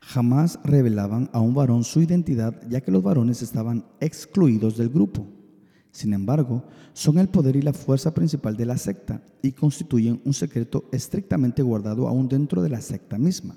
Jamás 0.02 0.58
revelaban 0.64 1.30
a 1.34 1.40
un 1.40 1.54
varón 1.54 1.84
su 1.84 2.02
identidad 2.02 2.60
ya 2.68 2.82
que 2.82 2.90
los 2.90 3.04
varones 3.04 3.44
estaban 3.44 3.86
excluidos 4.00 4.76
del 4.76 4.90
grupo. 4.90 5.28
Sin 5.92 6.14
embargo, 6.14 6.66
son 6.94 7.20
el 7.20 7.30
poder 7.30 7.56
y 7.58 7.62
la 7.62 7.74
fuerza 7.74 8.12
principal 8.16 8.58
de 8.58 8.66
la 8.66 8.80
secta 8.80 9.22
y 9.44 9.52
constituyen 9.52 10.20
un 10.26 10.34
secreto 10.34 10.90
estrictamente 10.92 11.62
guardado 11.62 12.08
aún 12.08 12.28
dentro 12.28 12.64
de 12.64 12.70
la 12.70 12.82
secta 12.82 13.20
misma. 13.20 13.56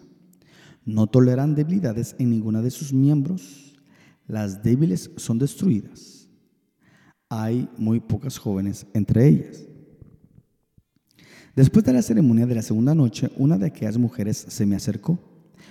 No 0.85 1.07
toleran 1.07 1.55
debilidades 1.55 2.15
en 2.19 2.31
ninguna 2.31 2.63
de 2.63 2.71
sus 2.71 2.93
miembros. 2.93 3.75
Las 4.27 4.63
débiles 4.63 5.11
son 5.17 5.39
destruidas 5.39 6.23
hay 7.35 7.67
muy 7.79 7.99
pocas 7.99 8.37
jóvenes 8.37 8.87
entre 8.93 9.27
ellas. 9.27 9.65
Después 11.57 11.83
de 11.83 11.95
la 11.95 12.03
ceremonia 12.03 12.45
de 12.45 12.55
la 12.55 12.61
segunda 12.61 12.95
noche, 12.95 13.31
una 13.39 13.57
de 13.57 13.69
aquellas 13.69 13.97
mujeres 13.97 14.37
se 14.37 14.67
me 14.67 14.77
acercó. 14.77 15.19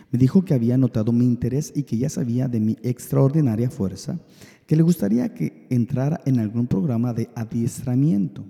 Me 0.10 0.18
dijo 0.18 0.44
que 0.44 0.56
había 0.56 0.76
notado 0.76 1.12
mi 1.12 1.24
interés 1.24 1.72
y 1.76 1.84
que 1.84 2.00
ya 2.00 2.10
sabía 2.10 2.48
de 2.48 2.60
mi 2.60 2.78
extraordinaria 2.82 3.70
fuerza, 3.70 4.20
que 4.66 4.76
le 4.76 4.82
gustaría 4.82 5.36
que 5.36 5.68
entrara 5.70 6.20
en 6.26 6.40
algún 6.40 6.66
programa 6.66 7.14
de 7.14 7.30
adiestramiento. 7.36 8.44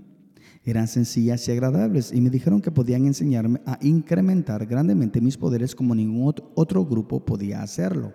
Eran 0.63 0.87
sencillas 0.87 1.47
y 1.47 1.51
agradables 1.51 2.11
y 2.13 2.21
me 2.21 2.29
dijeron 2.29 2.61
que 2.61 2.71
podían 2.71 3.07
enseñarme 3.07 3.61
a 3.65 3.79
incrementar 3.81 4.67
grandemente 4.67 5.19
mis 5.19 5.37
poderes 5.37 5.73
como 5.73 5.95
ningún 5.95 6.35
otro 6.53 6.85
grupo 6.85 7.25
podía 7.25 7.63
hacerlo. 7.63 8.13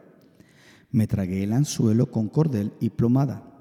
Me 0.93 1.09
tragué 1.09 1.43
el 1.43 1.53
anzuelo 1.53 2.11
con 2.11 2.29
cordel 2.29 2.73
y 2.79 2.91
plomada. 2.91 3.53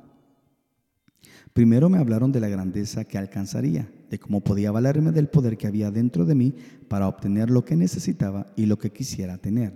Primero 1.54 1.89
me 1.89 1.98
hablaron 1.98 2.32
de 2.32 2.39
la 2.39 2.48
grandeza 2.48 3.06
que 3.06 3.17
alcanzaría, 3.17 3.89
de 4.10 4.19
cómo 4.19 4.41
podía 4.41 4.71
valerme 4.71 5.12
del 5.12 5.30
poder 5.30 5.58
que 5.58 5.67
había 5.67 5.89
dentro 5.89 6.26
de 6.26 6.36
mí 6.36 6.54
para 6.88 7.08
obtener 7.08 7.50
lo 7.50 7.65
que 7.65 7.76
necesitaba 7.76 8.54
y 8.56 8.67
lo 8.67 8.78
que 8.78 8.91
quisiera 8.91 9.38
tener. 9.39 9.74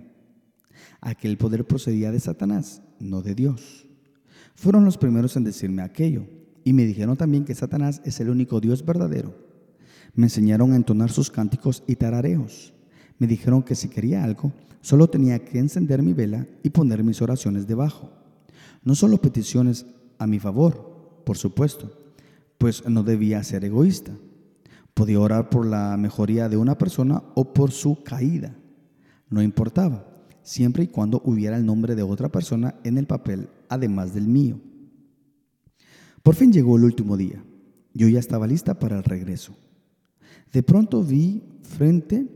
Aquel 1.00 1.36
poder 1.36 1.66
procedía 1.66 2.12
de 2.12 2.20
Satanás, 2.20 2.82
no 3.00 3.22
de 3.22 3.34
Dios. 3.34 3.88
Fueron 4.54 4.84
los 4.84 4.98
primeros 4.98 5.36
en 5.36 5.44
decirme 5.44 5.82
aquello 5.82 6.26
y 6.64 6.72
me 6.72 6.84
dijeron 6.84 7.16
también 7.16 7.44
que 7.44 7.54
Satanás 7.54 8.00
es 8.04 8.20
el 8.20 8.30
único 8.30 8.60
Dios 8.60 8.84
verdadero. 8.84 9.34
Me 10.14 10.26
enseñaron 10.26 10.72
a 10.72 10.76
entonar 10.76 11.10
sus 11.10 11.30
cánticos 11.30 11.82
y 11.86 11.96
tarareos. 11.96 12.72
Me 13.18 13.26
dijeron 13.26 13.62
que 13.62 13.74
si 13.74 13.88
quería 13.88 14.24
algo, 14.24 14.52
solo 14.80 15.08
tenía 15.08 15.44
que 15.44 15.58
encender 15.58 16.02
mi 16.02 16.12
vela 16.12 16.46
y 16.62 16.70
poner 16.70 17.04
mis 17.04 17.22
oraciones 17.22 17.66
debajo. 17.66 18.10
No 18.82 18.94
solo 18.94 19.20
peticiones 19.20 19.86
a 20.18 20.26
mi 20.26 20.38
favor, 20.38 21.22
por 21.24 21.36
supuesto, 21.36 21.92
pues 22.58 22.86
no 22.88 23.02
debía 23.02 23.42
ser 23.44 23.64
egoísta. 23.64 24.12
Podía 24.94 25.20
orar 25.20 25.50
por 25.50 25.66
la 25.66 25.96
mejoría 25.96 26.48
de 26.48 26.56
una 26.56 26.76
persona 26.76 27.22
o 27.34 27.52
por 27.52 27.70
su 27.70 28.02
caída. 28.02 28.54
No 29.28 29.42
importaba, 29.42 30.06
siempre 30.42 30.84
y 30.84 30.88
cuando 30.88 31.22
hubiera 31.24 31.56
el 31.56 31.64
nombre 31.64 31.94
de 31.94 32.02
otra 32.02 32.28
persona 32.28 32.74
en 32.84 32.98
el 32.98 33.06
papel, 33.06 33.48
además 33.68 34.12
del 34.12 34.26
mío. 34.26 34.60
Por 36.22 36.34
fin 36.34 36.52
llegó 36.52 36.76
el 36.76 36.84
último 36.84 37.16
día. 37.16 37.42
Yo 37.94 38.08
ya 38.08 38.18
estaba 38.18 38.46
lista 38.46 38.78
para 38.78 38.96
el 38.96 39.04
regreso. 39.04 39.56
De 40.52 40.62
pronto 40.62 41.02
vi 41.02 41.42
frente, 41.62 42.26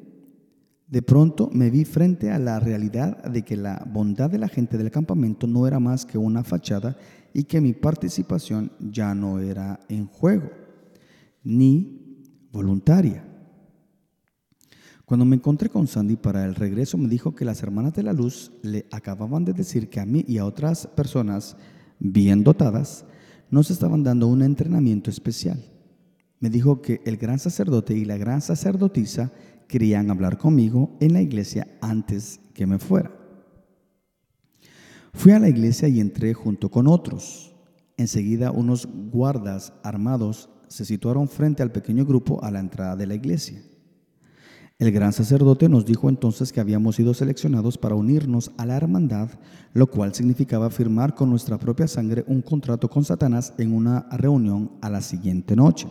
de 0.86 1.02
pronto 1.02 1.50
me 1.52 1.70
vi 1.70 1.84
frente 1.84 2.30
a 2.30 2.38
la 2.38 2.60
realidad 2.60 3.22
de 3.24 3.42
que 3.42 3.56
la 3.56 3.86
bondad 3.90 4.30
de 4.30 4.38
la 4.38 4.48
gente 4.48 4.78
del 4.78 4.90
campamento 4.90 5.46
no 5.46 5.66
era 5.66 5.80
más 5.80 6.06
que 6.06 6.18
una 6.18 6.44
fachada 6.44 6.96
y 7.32 7.44
que 7.44 7.60
mi 7.60 7.72
participación 7.72 8.70
ya 8.78 9.14
no 9.14 9.40
era 9.40 9.80
en 9.88 10.06
juego, 10.06 10.50
ni 11.42 12.48
voluntaria. 12.52 13.24
Cuando 15.04 15.26
me 15.26 15.36
encontré 15.36 15.68
con 15.68 15.86
Sandy 15.86 16.16
para 16.16 16.46
el 16.46 16.54
regreso, 16.54 16.96
me 16.96 17.08
dijo 17.08 17.34
que 17.34 17.44
las 17.44 17.62
hermanas 17.62 17.92
de 17.92 18.04
la 18.04 18.12
luz 18.12 18.52
le 18.62 18.86
acababan 18.90 19.44
de 19.44 19.52
decir 19.52 19.90
que 19.90 20.00
a 20.00 20.06
mí 20.06 20.24
y 20.26 20.38
a 20.38 20.46
otras 20.46 20.86
personas 20.86 21.56
bien 21.98 22.42
dotadas 22.42 23.04
nos 23.50 23.70
estaban 23.70 24.02
dando 24.02 24.26
un 24.26 24.42
entrenamiento 24.42 25.10
especial. 25.10 25.62
Me 26.40 26.50
dijo 26.50 26.82
que 26.82 27.00
el 27.04 27.16
gran 27.16 27.38
sacerdote 27.38 27.96
y 27.96 28.04
la 28.04 28.16
gran 28.16 28.40
sacerdotisa 28.40 29.32
querían 29.68 30.10
hablar 30.10 30.38
conmigo 30.38 30.96
en 31.00 31.12
la 31.12 31.22
iglesia 31.22 31.66
antes 31.80 32.40
que 32.52 32.66
me 32.66 32.78
fuera. 32.78 33.10
Fui 35.12 35.32
a 35.32 35.38
la 35.38 35.48
iglesia 35.48 35.88
y 35.88 36.00
entré 36.00 36.34
junto 36.34 36.70
con 36.70 36.88
otros. 36.88 37.54
Enseguida 37.96 38.50
unos 38.50 38.86
guardas 38.86 39.72
armados 39.82 40.50
se 40.68 40.84
situaron 40.84 41.28
frente 41.28 41.62
al 41.62 41.70
pequeño 41.70 42.04
grupo 42.04 42.42
a 42.42 42.50
la 42.50 42.60
entrada 42.60 42.96
de 42.96 43.06
la 43.06 43.14
iglesia. 43.14 43.62
El 44.78 44.90
gran 44.90 45.12
sacerdote 45.12 45.68
nos 45.68 45.86
dijo 45.86 46.08
entonces 46.08 46.52
que 46.52 46.60
habíamos 46.60 46.96
sido 46.96 47.14
seleccionados 47.14 47.78
para 47.78 47.94
unirnos 47.94 48.50
a 48.56 48.66
la 48.66 48.76
hermandad, 48.76 49.30
lo 49.72 49.86
cual 49.86 50.14
significaba 50.14 50.68
firmar 50.68 51.14
con 51.14 51.30
nuestra 51.30 51.58
propia 51.58 51.86
sangre 51.86 52.24
un 52.26 52.42
contrato 52.42 52.90
con 52.90 53.04
Satanás 53.04 53.54
en 53.58 53.72
una 53.72 54.08
reunión 54.10 54.72
a 54.80 54.90
la 54.90 55.00
siguiente 55.00 55.54
noche. 55.54 55.86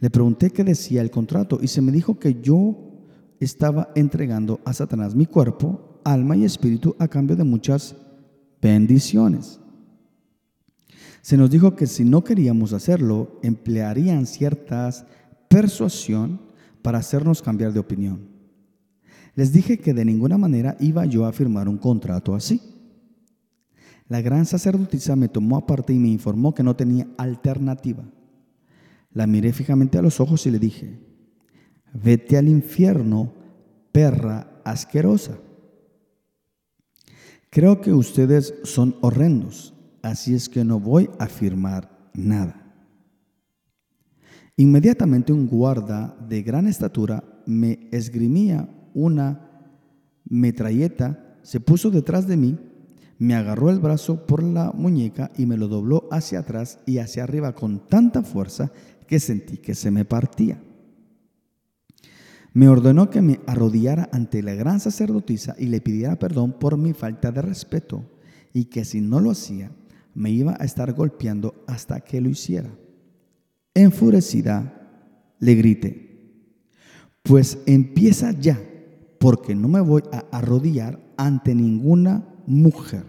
Le 0.00 0.10
pregunté 0.10 0.50
qué 0.50 0.64
decía 0.64 1.00
el 1.00 1.10
contrato 1.10 1.58
y 1.62 1.68
se 1.68 1.80
me 1.80 1.92
dijo 1.92 2.18
que 2.18 2.42
yo 2.42 2.76
estaba 3.40 3.88
entregando 3.94 4.60
a 4.66 4.74
Satanás 4.74 5.14
mi 5.14 5.24
cuerpo, 5.24 6.00
alma 6.04 6.36
y 6.36 6.44
espíritu 6.44 6.94
a 6.98 7.08
cambio 7.08 7.36
de 7.36 7.44
muchas 7.44 7.96
bendiciones. 8.60 9.60
Se 11.22 11.38
nos 11.38 11.50
dijo 11.50 11.74
que 11.74 11.86
si 11.86 12.04
no 12.04 12.22
queríamos 12.22 12.74
hacerlo, 12.74 13.40
emplearían 13.42 14.26
ciertas 14.26 15.06
persuasión 15.48 16.45
para 16.86 16.98
hacernos 16.98 17.42
cambiar 17.42 17.72
de 17.72 17.80
opinión. 17.80 18.28
Les 19.34 19.52
dije 19.52 19.76
que 19.80 19.92
de 19.92 20.04
ninguna 20.04 20.38
manera 20.38 20.76
iba 20.78 21.04
yo 21.04 21.26
a 21.26 21.32
firmar 21.32 21.68
un 21.68 21.78
contrato 21.78 22.32
así. 22.32 22.62
La 24.06 24.20
gran 24.20 24.46
sacerdotisa 24.46 25.16
me 25.16 25.26
tomó 25.26 25.56
aparte 25.56 25.92
y 25.92 25.98
me 25.98 26.06
informó 26.06 26.54
que 26.54 26.62
no 26.62 26.76
tenía 26.76 27.08
alternativa. 27.18 28.04
La 29.10 29.26
miré 29.26 29.52
fijamente 29.52 29.98
a 29.98 30.02
los 30.02 30.20
ojos 30.20 30.46
y 30.46 30.52
le 30.52 30.60
dije, 30.60 31.00
vete 31.92 32.38
al 32.38 32.46
infierno, 32.46 33.32
perra 33.90 34.60
asquerosa. 34.64 35.36
Creo 37.50 37.80
que 37.80 37.92
ustedes 37.92 38.54
son 38.62 38.94
horrendos, 39.00 39.74
así 40.02 40.36
es 40.36 40.48
que 40.48 40.64
no 40.64 40.78
voy 40.78 41.10
a 41.18 41.24
afirmar 41.24 42.10
nada. 42.14 42.65
Inmediatamente 44.58 45.34
un 45.34 45.46
guarda 45.48 46.16
de 46.28 46.42
gran 46.42 46.66
estatura 46.66 47.22
me 47.44 47.88
esgrimía 47.92 48.70
una 48.94 49.70
metralleta, 50.24 51.38
se 51.42 51.60
puso 51.60 51.90
detrás 51.90 52.26
de 52.26 52.38
mí, 52.38 52.58
me 53.18 53.34
agarró 53.34 53.68
el 53.70 53.80
brazo 53.80 54.26
por 54.26 54.42
la 54.42 54.72
muñeca 54.72 55.30
y 55.36 55.44
me 55.44 55.58
lo 55.58 55.68
dobló 55.68 56.08
hacia 56.10 56.38
atrás 56.38 56.78
y 56.86 56.98
hacia 56.98 57.24
arriba 57.24 57.54
con 57.54 57.86
tanta 57.86 58.22
fuerza 58.22 58.72
que 59.06 59.20
sentí 59.20 59.58
que 59.58 59.74
se 59.74 59.90
me 59.90 60.06
partía. 60.06 60.62
Me 62.54 62.68
ordenó 62.68 63.10
que 63.10 63.20
me 63.20 63.40
arrodillara 63.46 64.08
ante 64.10 64.42
la 64.42 64.54
gran 64.54 64.80
sacerdotisa 64.80 65.54
y 65.58 65.66
le 65.66 65.82
pidiera 65.82 66.18
perdón 66.18 66.58
por 66.58 66.78
mi 66.78 66.94
falta 66.94 67.30
de 67.30 67.42
respeto 67.42 68.04
y 68.54 68.64
que 68.64 68.86
si 68.86 69.02
no 69.02 69.20
lo 69.20 69.30
hacía, 69.30 69.70
me 70.14 70.30
iba 70.30 70.56
a 70.58 70.64
estar 70.64 70.94
golpeando 70.94 71.62
hasta 71.66 72.00
que 72.00 72.22
lo 72.22 72.30
hiciera. 72.30 72.70
Enfurecida, 73.76 74.72
le 75.38 75.54
grité, 75.54 76.40
pues 77.22 77.58
empieza 77.66 78.32
ya, 78.32 78.58
porque 79.20 79.54
no 79.54 79.68
me 79.68 79.82
voy 79.82 80.02
a 80.12 80.24
arrodillar 80.32 80.98
ante 81.18 81.54
ninguna 81.54 82.26
mujer. 82.46 83.04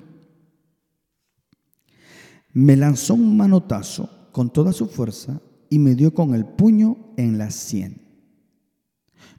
Me 2.52 2.76
lanzó 2.76 3.14
un 3.14 3.38
manotazo 3.38 4.10
con 4.34 4.52
toda 4.52 4.74
su 4.74 4.88
fuerza 4.88 5.40
y 5.70 5.80
me 5.80 5.96
dio 5.96 6.14
con 6.14 6.36
el 6.36 6.44
puño 6.44 7.14
en 7.16 7.38
la 7.38 7.50
sien. 7.50 8.02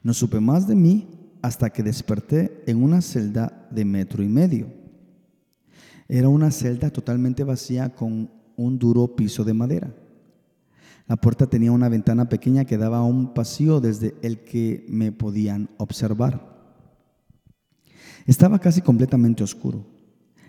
No 0.02 0.14
supe 0.14 0.40
más 0.40 0.66
de 0.66 0.76
mí 0.76 1.08
hasta 1.42 1.68
que 1.68 1.82
desperté 1.82 2.64
en 2.66 2.82
una 2.82 3.02
celda 3.02 3.68
de 3.70 3.84
metro 3.84 4.22
y 4.22 4.28
medio. 4.28 4.72
Era 6.08 6.30
una 6.30 6.50
celda 6.50 6.88
totalmente 6.88 7.44
vacía 7.44 7.94
con 7.94 8.30
un 8.56 8.78
duro 8.78 9.14
piso 9.14 9.44
de 9.44 9.52
madera. 9.52 9.94
La 11.08 11.16
puerta 11.16 11.46
tenía 11.46 11.72
una 11.72 11.88
ventana 11.88 12.28
pequeña 12.28 12.66
que 12.66 12.76
daba 12.76 12.98
a 12.98 13.02
un 13.02 13.32
pasillo 13.32 13.80
desde 13.80 14.14
el 14.20 14.44
que 14.44 14.84
me 14.90 15.10
podían 15.10 15.70
observar. 15.78 16.58
Estaba 18.26 18.58
casi 18.58 18.82
completamente 18.82 19.42
oscuro. 19.42 19.86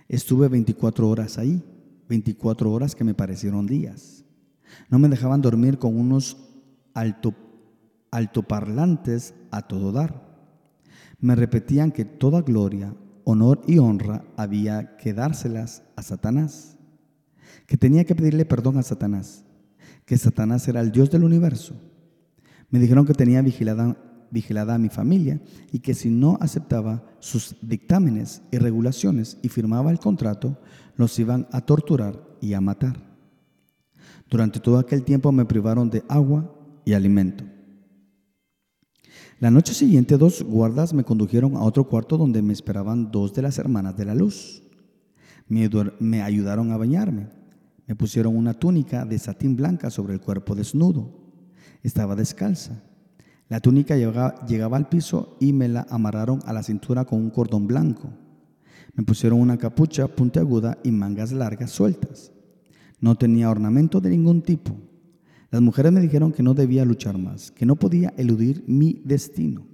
Estuve 0.10 0.50
24 0.50 1.08
horas 1.08 1.38
ahí, 1.38 1.64
24 2.10 2.72
horas 2.74 2.94
que 2.94 3.06
me 3.06 3.14
parecieron 3.14 3.68
días. 3.68 4.26
No 4.90 5.00
me 5.00 5.08
dejaban 5.08 5.42
dormir 5.42 5.78
con 5.78 5.98
unos 5.98 6.36
alto, 6.94 7.34
altoparlantes 8.12 9.34
a 9.52 9.62
todo 9.62 9.94
dar. 9.94 10.28
Me 11.22 11.36
repetían 11.36 11.94
que 11.94 12.04
toda 12.04 12.42
gloria, 12.42 12.94
honor 13.24 13.62
y 13.66 13.78
honra 13.78 14.26
había 14.36 14.98
que 14.98 15.14
dárselas 15.14 15.84
a 15.96 16.02
Satanás, 16.02 16.76
que 17.66 17.78
tenía 17.78 18.04
que 18.04 18.16
pedirle 18.16 18.44
perdón 18.44 18.78
a 18.78 18.84
Satanás, 18.84 19.46
que 20.10 20.18
Satanás 20.18 20.68
era 20.68 20.82
el 20.82 20.92
Dios 20.92 21.12
del 21.12 21.24
universo. 21.24 21.76
Me 22.72 22.80
dijeron 22.80 23.06
que 23.06 23.14
tenía 23.14 23.44
vigilada, 23.44 23.96
vigilada 24.32 24.74
a 24.74 24.80
mi 24.80 24.90
familia 24.90 25.40
y 25.72 25.82
que 25.82 25.94
si 25.94 26.10
no 26.10 26.36
aceptaba 26.42 27.04
sus 27.20 27.56
dictámenes 27.62 28.42
y 28.50 28.58
regulaciones 28.58 29.38
y 29.44 29.50
firmaba 29.50 29.92
el 29.92 30.00
contrato, 30.00 30.58
los 30.96 31.20
iban 31.20 31.48
a 31.52 31.62
torturar 31.62 32.20
y 32.42 32.54
a 32.54 32.60
matar. 32.60 32.98
Durante 34.28 34.60
todo 34.60 34.80
aquel 34.80 35.04
tiempo 35.04 35.32
me 35.32 35.46
privaron 35.46 35.92
de 35.92 36.04
agua 36.10 36.56
y 36.86 36.94
alimento. 36.94 37.44
La 39.40 39.52
noche 39.52 39.76
siguiente 39.76 40.18
dos 40.18 40.42
guardas 40.42 40.92
me 40.92 41.04
condujeron 41.04 41.56
a 41.56 41.62
otro 41.62 41.88
cuarto 41.88 42.18
donde 42.18 42.42
me 42.42 42.54
esperaban 42.54 43.12
dos 43.12 43.36
de 43.36 43.44
las 43.44 43.60
hermanas 43.60 43.96
de 43.96 44.06
la 44.06 44.16
luz. 44.16 44.64
Me, 45.48 46.24
ayudaron 46.24 46.72
a 46.72 46.78
bañarme. 46.78 47.28
Me 47.90 47.96
pusieron 47.96 48.38
una 48.38 48.54
túnica 48.54 49.04
de 49.04 49.18
satín 49.18 49.56
blanca 49.56 49.90
sobre 49.90 50.14
el 50.14 50.22
cuerpo 50.22 50.54
desnudo. 50.54 51.10
Estaba 51.82 52.16
descalza. 52.16 52.84
La 53.48 53.62
túnica 53.62 53.98
llegaba, 53.98 54.78
al 54.78 54.90
piso 54.90 55.38
y 55.40 55.54
me 55.54 55.68
la 55.68 55.88
amarraron 55.90 56.40
a 56.46 56.54
la 56.54 56.62
cintura 56.62 57.06
con 57.06 57.20
un 57.20 57.32
cordón 57.32 57.66
blanco. 57.66 58.12
Me 58.94 59.04
pusieron 59.04 59.42
una 59.42 59.58
capucha 59.58 60.08
puntiaguda 60.08 60.78
y 60.84 60.92
mangas 60.92 61.32
largas 61.32 61.72
sueltas. 61.72 62.32
No 63.00 63.16
tenía 63.16 63.50
ornamento 63.50 64.00
de 64.00 64.12
ningún 64.12 64.44
tipo. 64.44 64.78
Las 65.50 65.64
mujeres 65.64 65.92
me 65.92 66.00
dijeron 66.00 66.32
que 66.32 66.44
no 66.44 66.54
debía 66.54 66.86
luchar 66.86 67.18
más, 67.18 67.50
que 67.50 67.66
no 67.66 67.76
podía 67.76 68.14
eludir 68.18 68.64
mi 68.68 69.02
destino. 69.04 69.66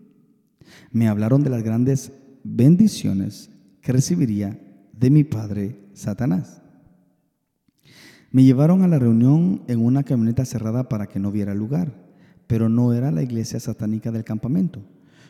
Me 0.90 1.10
hablaron 1.10 1.44
de 1.44 1.50
las 1.50 1.64
grandes 1.64 2.14
bendiciones 2.46 3.52
que 3.82 3.92
recibiría 3.92 4.58
de 4.94 5.10
mi 5.10 5.26
padre 5.26 5.90
Satanás. 5.94 6.62
Me 8.36 8.44
llevaron 8.44 8.82
a 8.82 8.90
la 8.90 9.00
reunión 9.00 9.62
en 9.70 9.80
una 9.80 10.04
camioneta 10.04 10.44
cerrada 10.44 10.90
para 10.90 11.08
que 11.08 11.22
no 11.22 11.32
viera 11.32 11.56
lugar, 11.56 11.96
pero 12.48 12.68
no 12.68 12.92
era 12.92 13.10
la 13.10 13.24
iglesia 13.24 13.62
satánica 13.62 14.12
del 14.12 14.26
campamento. 14.26 14.82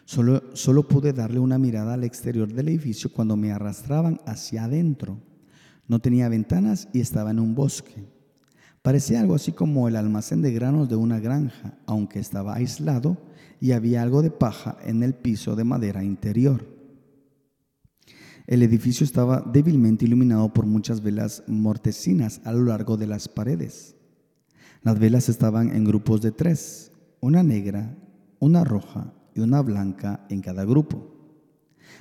Solo, 0.05 0.41
solo 0.53 0.87
pude 0.87 1.13
darle 1.13 1.37
una 1.37 1.59
mirada 1.59 1.93
al 1.93 2.03
exterior 2.03 2.51
del 2.51 2.69
edificio 2.69 3.11
cuando 3.13 3.37
me 3.37 3.51
arrastraban 3.51 4.19
hacia 4.25 4.63
adentro. 4.63 5.19
No 5.87 5.99
tenía 5.99 6.29
ventanas 6.29 6.87
y 6.93 6.99
estaba 6.99 7.29
en 7.29 7.39
un 7.39 7.53
bosque. 7.53 8.07
Parecía 8.81 9.21
algo 9.21 9.35
así 9.35 9.51
como 9.51 9.87
el 9.87 9.97
almacén 9.97 10.41
de 10.41 10.51
granos 10.51 10.89
de 10.89 10.95
una 10.95 11.19
granja, 11.19 11.77
aunque 11.85 12.17
estaba 12.17 12.55
aislado 12.55 13.17
y 13.61 13.73
había 13.73 14.01
algo 14.01 14.23
de 14.23 14.31
paja 14.31 14.77
en 14.83 15.03
el 15.03 15.13
piso 15.13 15.55
de 15.55 15.63
madera 15.63 16.03
interior. 16.03 16.74
El 18.47 18.61
edificio 18.61 19.03
estaba 19.03 19.41
débilmente 19.41 20.05
iluminado 20.05 20.53
por 20.53 20.65
muchas 20.65 21.01
velas 21.01 21.43
mortecinas 21.47 22.41
a 22.43 22.51
lo 22.51 22.65
largo 22.65 22.95
de 22.95 23.07
las 23.07 23.27
paredes. 23.27 23.95
Las 24.83 24.99
velas 24.99 25.29
estaban 25.29 25.75
en 25.75 25.83
grupos 25.83 26.21
de 26.21 26.31
tres, 26.31 26.91
una 27.21 27.41
negra, 27.41 27.97
una 28.39 28.63
roja 28.63 29.13
y 29.33 29.39
una 29.39 29.61
blanca 29.61 30.25
en 30.29 30.41
cada 30.41 30.63
grupo. 30.63 31.11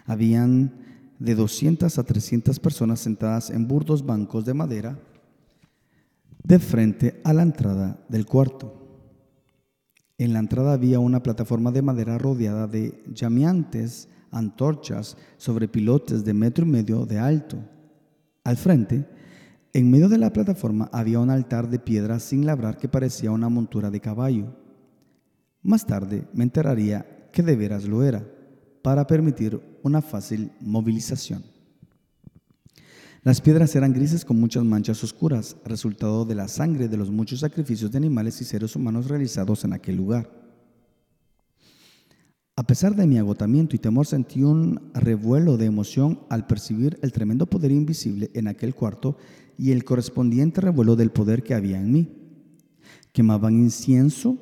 Habían 0.05 0.73
de 1.19 1.35
200 1.35 1.99
a 1.99 2.03
300 2.03 2.61
personas 2.61 3.01
sentadas 3.01 3.49
en 3.49 3.67
burdos 3.67 4.05
bancos 4.05 4.45
de 4.45 4.53
madera 4.53 4.99
de 6.43 6.59
frente 6.59 7.21
a 7.25 7.33
la 7.33 7.43
entrada 7.43 8.05
del 8.11 8.27
cuarto. 8.27 8.83
En 10.19 10.35
la 10.35 10.41
entrada 10.41 10.75
había 10.75 11.01
una 11.01 11.23
plataforma 11.23 11.73
de 11.73 11.83
madera 11.83 12.19
rodeada 12.19 12.67
de 12.67 13.03
llameantes 13.13 14.09
antorchas 14.35 15.17
sobre 15.37 15.69
pilotes 15.69 16.25
de 16.25 16.35
metro 16.35 16.67
y 16.67 16.69
medio 16.69 17.07
de 17.07 17.19
alto. 17.19 17.59
Al 18.43 18.57
frente, 18.57 19.07
en 19.73 19.91
medio 19.91 20.09
de 20.09 20.19
la 20.19 20.33
plataforma 20.33 20.91
había 20.93 21.21
un 21.21 21.31
altar 21.31 21.69
de 21.69 21.79
piedra 21.79 22.21
sin 22.21 22.45
labrar 22.45 22.77
que 22.77 22.89
parecía 22.89 23.31
una 23.31 23.49
montura 23.49 23.91
de 23.91 24.01
caballo. 24.01 24.55
Más 25.63 25.87
tarde 25.87 26.29
me 26.33 26.45
enteraría 26.45 27.29
que 27.33 27.43
de 27.43 27.57
veras 27.57 27.85
lo 27.85 28.03
era 28.03 28.25
para 28.83 29.07
permitir 29.07 29.61
una 29.83 30.03
fácil 30.03 30.53
movilización. 30.61 31.43
Las 33.23 33.41
piedras 33.41 33.75
eran 33.75 33.95
grises 33.95 34.23
con 34.23 34.39
muchas 34.39 34.65
manchas 34.65 35.03
oscuras, 35.03 35.57
resultado 35.65 36.27
de 36.27 36.35
la 36.35 36.47
sangre 36.47 36.89
de 36.89 36.99
los 36.99 37.11
muchos 37.11 37.41
sacrificios 37.41 37.91
de 37.91 37.97
animales 37.97 38.39
y 38.43 38.45
seres 38.45 38.77
humanos 38.77 39.09
realizados 39.09 39.65
en 39.65 39.73
aquel 39.73 39.97
lugar. 39.97 40.44
A 42.57 42.63
pesar 42.63 42.95
de 42.95 43.09
mi 43.09 43.19
agotamiento 43.19 43.75
y 43.75 43.81
temor, 43.81 44.07
sentí 44.07 44.45
un 44.45 44.81
revuelo 44.95 45.57
de 45.57 45.65
emoción 45.65 46.21
al 46.31 46.47
percibir 46.47 47.01
el 47.03 47.11
tremendo 47.11 47.47
poder 47.47 47.73
invisible 47.73 48.31
en 48.33 48.47
aquel 48.47 48.77
cuarto 48.77 49.17
y 49.59 49.73
el 49.73 49.83
correspondiente 49.83 50.61
revuelo 50.61 50.95
del 50.95 51.11
poder 51.11 51.43
que 51.43 51.55
había 51.55 51.81
en 51.81 51.91
mí. 51.91 52.13
Quemaban 53.13 53.55
incienso, 53.55 54.39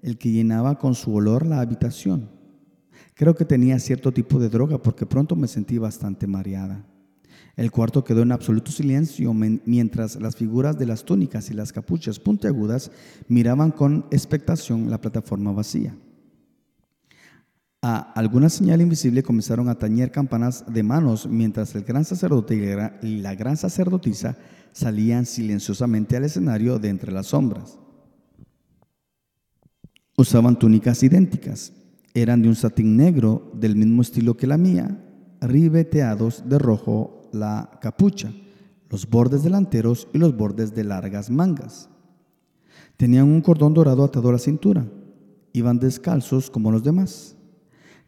el 0.00 0.16
que 0.16 0.30
llenaba 0.30 0.78
con 0.78 0.94
su 0.94 1.12
olor 1.12 1.44
la 1.44 1.60
habitación. 1.60 2.30
Creo 3.14 3.34
que 3.34 3.44
tenía 3.44 3.80
cierto 3.80 4.12
tipo 4.12 4.38
de 4.38 4.48
droga 4.48 4.80
porque 4.80 5.04
pronto 5.04 5.34
me 5.34 5.48
sentí 5.48 5.76
bastante 5.76 6.28
mareada. 6.28 6.86
El 7.56 7.72
cuarto 7.72 8.04
quedó 8.04 8.22
en 8.22 8.30
absoluto 8.30 8.70
silencio 8.70 9.34
mientras 9.34 10.20
las 10.20 10.36
figuras 10.36 10.78
de 10.78 10.86
las 10.86 11.04
túnicas 11.04 11.50
y 11.50 11.54
las 11.54 11.72
capuchas 11.72 12.20
puntiagudas 12.20 12.92
miraban 13.26 13.72
con 13.72 14.06
expectación 14.12 14.88
la 14.88 15.00
plataforma 15.00 15.50
vacía. 15.50 15.96
A 17.88 18.00
alguna 18.14 18.48
señal 18.48 18.80
invisible 18.80 19.22
comenzaron 19.22 19.68
a 19.68 19.78
tañer 19.78 20.10
campanas 20.10 20.64
de 20.66 20.82
manos 20.82 21.28
mientras 21.28 21.72
el 21.76 21.84
gran 21.84 22.04
sacerdote 22.04 22.56
y 23.00 23.18
la 23.18 23.36
gran 23.36 23.56
sacerdotisa 23.56 24.36
salían 24.72 25.24
silenciosamente 25.24 26.16
al 26.16 26.24
escenario 26.24 26.80
de 26.80 26.88
entre 26.88 27.12
las 27.12 27.28
sombras. 27.28 27.78
Usaban 30.16 30.58
túnicas 30.58 31.00
idénticas, 31.04 31.72
eran 32.12 32.42
de 32.42 32.48
un 32.48 32.56
satín 32.56 32.96
negro 32.96 33.52
del 33.54 33.76
mismo 33.76 34.02
estilo 34.02 34.36
que 34.36 34.48
la 34.48 34.58
mía, 34.58 35.00
ribeteados 35.40 36.42
de 36.48 36.58
rojo 36.58 37.30
la 37.32 37.78
capucha, 37.80 38.32
los 38.90 39.08
bordes 39.08 39.44
delanteros 39.44 40.08
y 40.12 40.18
los 40.18 40.36
bordes 40.36 40.74
de 40.74 40.82
largas 40.82 41.30
mangas. 41.30 41.88
Tenían 42.96 43.28
un 43.28 43.42
cordón 43.42 43.74
dorado 43.74 44.02
atado 44.02 44.30
a 44.30 44.32
la 44.32 44.38
cintura. 44.38 44.84
Iban 45.52 45.78
descalzos 45.78 46.50
como 46.50 46.72
los 46.72 46.82
demás. 46.82 47.35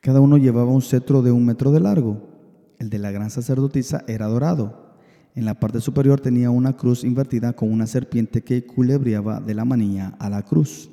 Cada 0.01 0.21
uno 0.21 0.37
llevaba 0.37 0.71
un 0.71 0.83
cetro 0.83 1.23
de 1.23 1.33
un 1.33 1.45
metro 1.45 1.73
de 1.73 1.81
largo. 1.81 2.29
El 2.79 2.91
de 2.91 2.99
la 2.99 3.11
gran 3.11 3.31
sacerdotisa 3.31 4.05
era 4.07 4.27
dorado. 4.27 4.95
En 5.35 5.45
la 5.45 5.59
parte 5.59 5.81
superior 5.81 6.21
tenía 6.21 6.51
una 6.51 6.77
cruz 6.77 7.05
invertida 7.05 7.53
con 7.53 7.71
una 7.71 7.87
serpiente 7.87 8.43
que 8.43 8.65
culebreaba 8.65 9.41
de 9.41 9.55
la 9.55 9.65
manilla 9.65 10.17
a 10.19 10.31
la 10.31 10.43
cruz. 10.43 10.91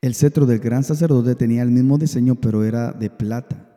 El 0.00 0.14
cetro 0.14 0.46
del 0.46 0.60
gran 0.60 0.84
sacerdote 0.84 1.34
tenía 1.34 1.62
el 1.62 1.70
mismo 1.70 1.98
diseño, 1.98 2.36
pero 2.36 2.64
era 2.64 2.92
de 2.92 3.10
plata. 3.10 3.76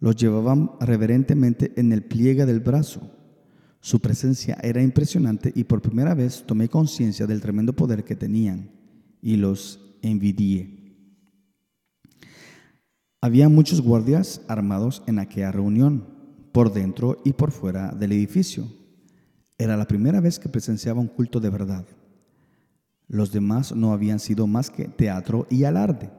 Los 0.00 0.16
llevaban 0.16 0.72
reverentemente 0.80 1.72
en 1.76 1.92
el 1.92 2.02
pliegue 2.02 2.44
del 2.46 2.60
brazo. 2.60 3.10
Su 3.80 4.00
presencia 4.00 4.58
era 4.62 4.82
impresionante 4.82 5.52
y 5.54 5.64
por 5.64 5.82
primera 5.82 6.14
vez 6.14 6.44
tomé 6.46 6.68
conciencia 6.68 7.26
del 7.26 7.40
tremendo 7.40 7.72
poder 7.74 8.02
que 8.02 8.16
tenían 8.16 8.70
y 9.20 9.36
los 9.36 9.96
envidié. 10.02 10.83
Había 13.24 13.48
muchos 13.48 13.80
guardias 13.80 14.42
armados 14.48 15.02
en 15.06 15.18
aquella 15.18 15.50
reunión, 15.50 16.04
por 16.52 16.74
dentro 16.74 17.22
y 17.24 17.32
por 17.32 17.52
fuera 17.52 17.90
del 17.92 18.12
edificio. 18.12 18.68
Era 19.56 19.78
la 19.78 19.86
primera 19.86 20.20
vez 20.20 20.38
que 20.38 20.50
presenciaba 20.50 21.00
un 21.00 21.06
culto 21.06 21.40
de 21.40 21.48
verdad. 21.48 21.86
Los 23.08 23.32
demás 23.32 23.74
no 23.74 23.94
habían 23.94 24.18
sido 24.18 24.46
más 24.46 24.68
que 24.68 24.88
teatro 24.88 25.46
y 25.48 25.64
alarde. 25.64 26.10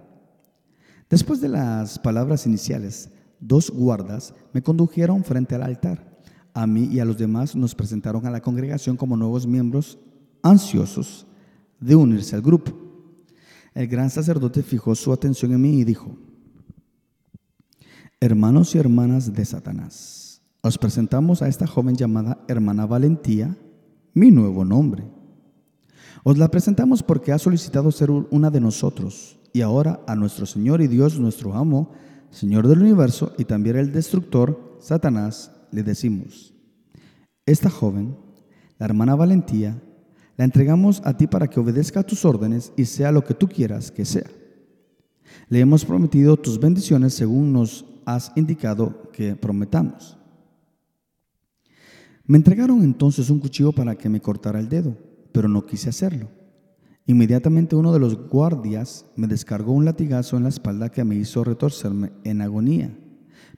Después 1.07 1.41
de 1.41 1.49
las 1.49 1.99
palabras 1.99 2.47
iniciales, 2.47 3.11
dos 3.39 3.69
guardas 3.69 4.33
me 4.51 4.63
condujeron 4.63 5.23
frente 5.23 5.53
al 5.53 5.61
altar. 5.61 6.19
A 6.55 6.65
mí 6.65 6.89
y 6.91 7.01
a 7.01 7.05
los 7.05 7.19
demás 7.19 7.55
nos 7.55 7.75
presentaron 7.75 8.25
a 8.25 8.31
la 8.31 8.41
congregación 8.41 8.97
como 8.97 9.15
nuevos 9.15 9.45
miembros 9.45 9.99
ansiosos 10.41 11.27
de 11.79 11.95
unirse 11.95 12.35
al 12.35 12.41
grupo. 12.41 12.71
El 13.75 13.85
gran 13.85 14.09
sacerdote 14.09 14.63
fijó 14.63 14.95
su 14.95 15.13
atención 15.13 15.51
en 15.51 15.61
mí 15.61 15.81
y 15.81 15.83
dijo, 15.83 16.17
Hermanos 18.21 18.73
y 18.73 18.77
hermanas 18.77 19.33
de 19.33 19.43
Satanás, 19.43 20.41
os 20.61 20.77
presentamos 20.77 21.41
a 21.41 21.49
esta 21.49 21.67
joven 21.67 21.97
llamada 21.97 22.39
hermana 22.47 22.85
Valentía, 22.85 23.57
mi 24.13 24.31
nuevo 24.31 24.63
nombre. 24.63 25.03
Os 26.23 26.37
la 26.37 26.49
presentamos 26.49 27.03
porque 27.03 27.33
ha 27.33 27.37
solicitado 27.37 27.91
ser 27.91 28.09
una 28.09 28.49
de 28.49 28.61
nosotros 28.61 29.37
y 29.51 29.61
ahora 29.61 29.99
a 30.07 30.15
nuestro 30.15 30.45
Señor 30.45 30.81
y 30.81 30.87
Dios, 30.87 31.19
nuestro 31.19 31.55
amo, 31.55 31.91
Señor 32.29 32.69
del 32.69 32.83
universo 32.83 33.33
y 33.37 33.43
también 33.43 33.75
el 33.75 33.91
destructor, 33.91 34.77
Satanás, 34.79 35.51
le 35.71 35.83
decimos, 35.83 36.53
esta 37.45 37.69
joven, 37.69 38.15
la 38.79 38.85
hermana 38.85 39.15
Valentía, 39.15 39.83
la 40.37 40.45
entregamos 40.45 41.01
a 41.03 41.17
ti 41.17 41.27
para 41.27 41.49
que 41.49 41.59
obedezca 41.59 41.99
a 41.99 42.05
tus 42.05 42.23
órdenes 42.23 42.71
y 42.77 42.85
sea 42.85 43.11
lo 43.11 43.25
que 43.25 43.33
tú 43.33 43.49
quieras 43.49 43.91
que 43.91 44.05
sea. 44.05 44.29
Le 45.49 45.59
hemos 45.59 45.83
prometido 45.83 46.37
tus 46.37 46.59
bendiciones 46.59 47.13
según 47.13 47.51
nos 47.51 47.85
has 48.05 48.31
indicado 48.35 49.11
que 49.11 49.35
prometamos. 49.35 50.17
Me 52.25 52.37
entregaron 52.37 52.83
entonces 52.83 53.29
un 53.29 53.39
cuchillo 53.39 53.71
para 53.71 53.95
que 53.95 54.09
me 54.09 54.21
cortara 54.21 54.59
el 54.59 54.69
dedo, 54.69 54.97
pero 55.31 55.47
no 55.47 55.65
quise 55.65 55.89
hacerlo. 55.89 56.29
Inmediatamente 57.05 57.75
uno 57.75 57.93
de 57.93 57.99
los 57.99 58.29
guardias 58.29 59.05
me 59.15 59.27
descargó 59.27 59.73
un 59.73 59.85
latigazo 59.85 60.37
en 60.37 60.43
la 60.43 60.49
espalda 60.49 60.89
que 60.89 61.03
me 61.03 61.15
hizo 61.15 61.43
retorcerme 61.43 62.11
en 62.23 62.41
agonía, 62.41 62.97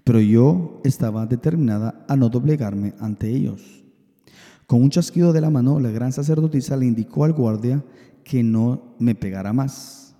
pero 0.03 0.19
yo 0.19 0.81
estaba 0.83 1.25
determinada 1.25 2.05
a 2.09 2.17
no 2.17 2.27
doblegarme 2.27 2.93
ante 2.99 3.29
ellos. 3.29 3.85
Con 4.65 4.81
un 4.81 4.89
chasquido 4.89 5.31
de 5.31 5.39
la 5.39 5.49
mano, 5.49 5.79
la 5.79 5.91
gran 5.91 6.11
sacerdotisa 6.11 6.75
le 6.75 6.87
indicó 6.87 7.23
al 7.23 7.31
guardia 7.31 7.85
que 8.25 8.43
no 8.43 8.95
me 8.99 9.15
pegara 9.15 9.53
más. 9.53 10.13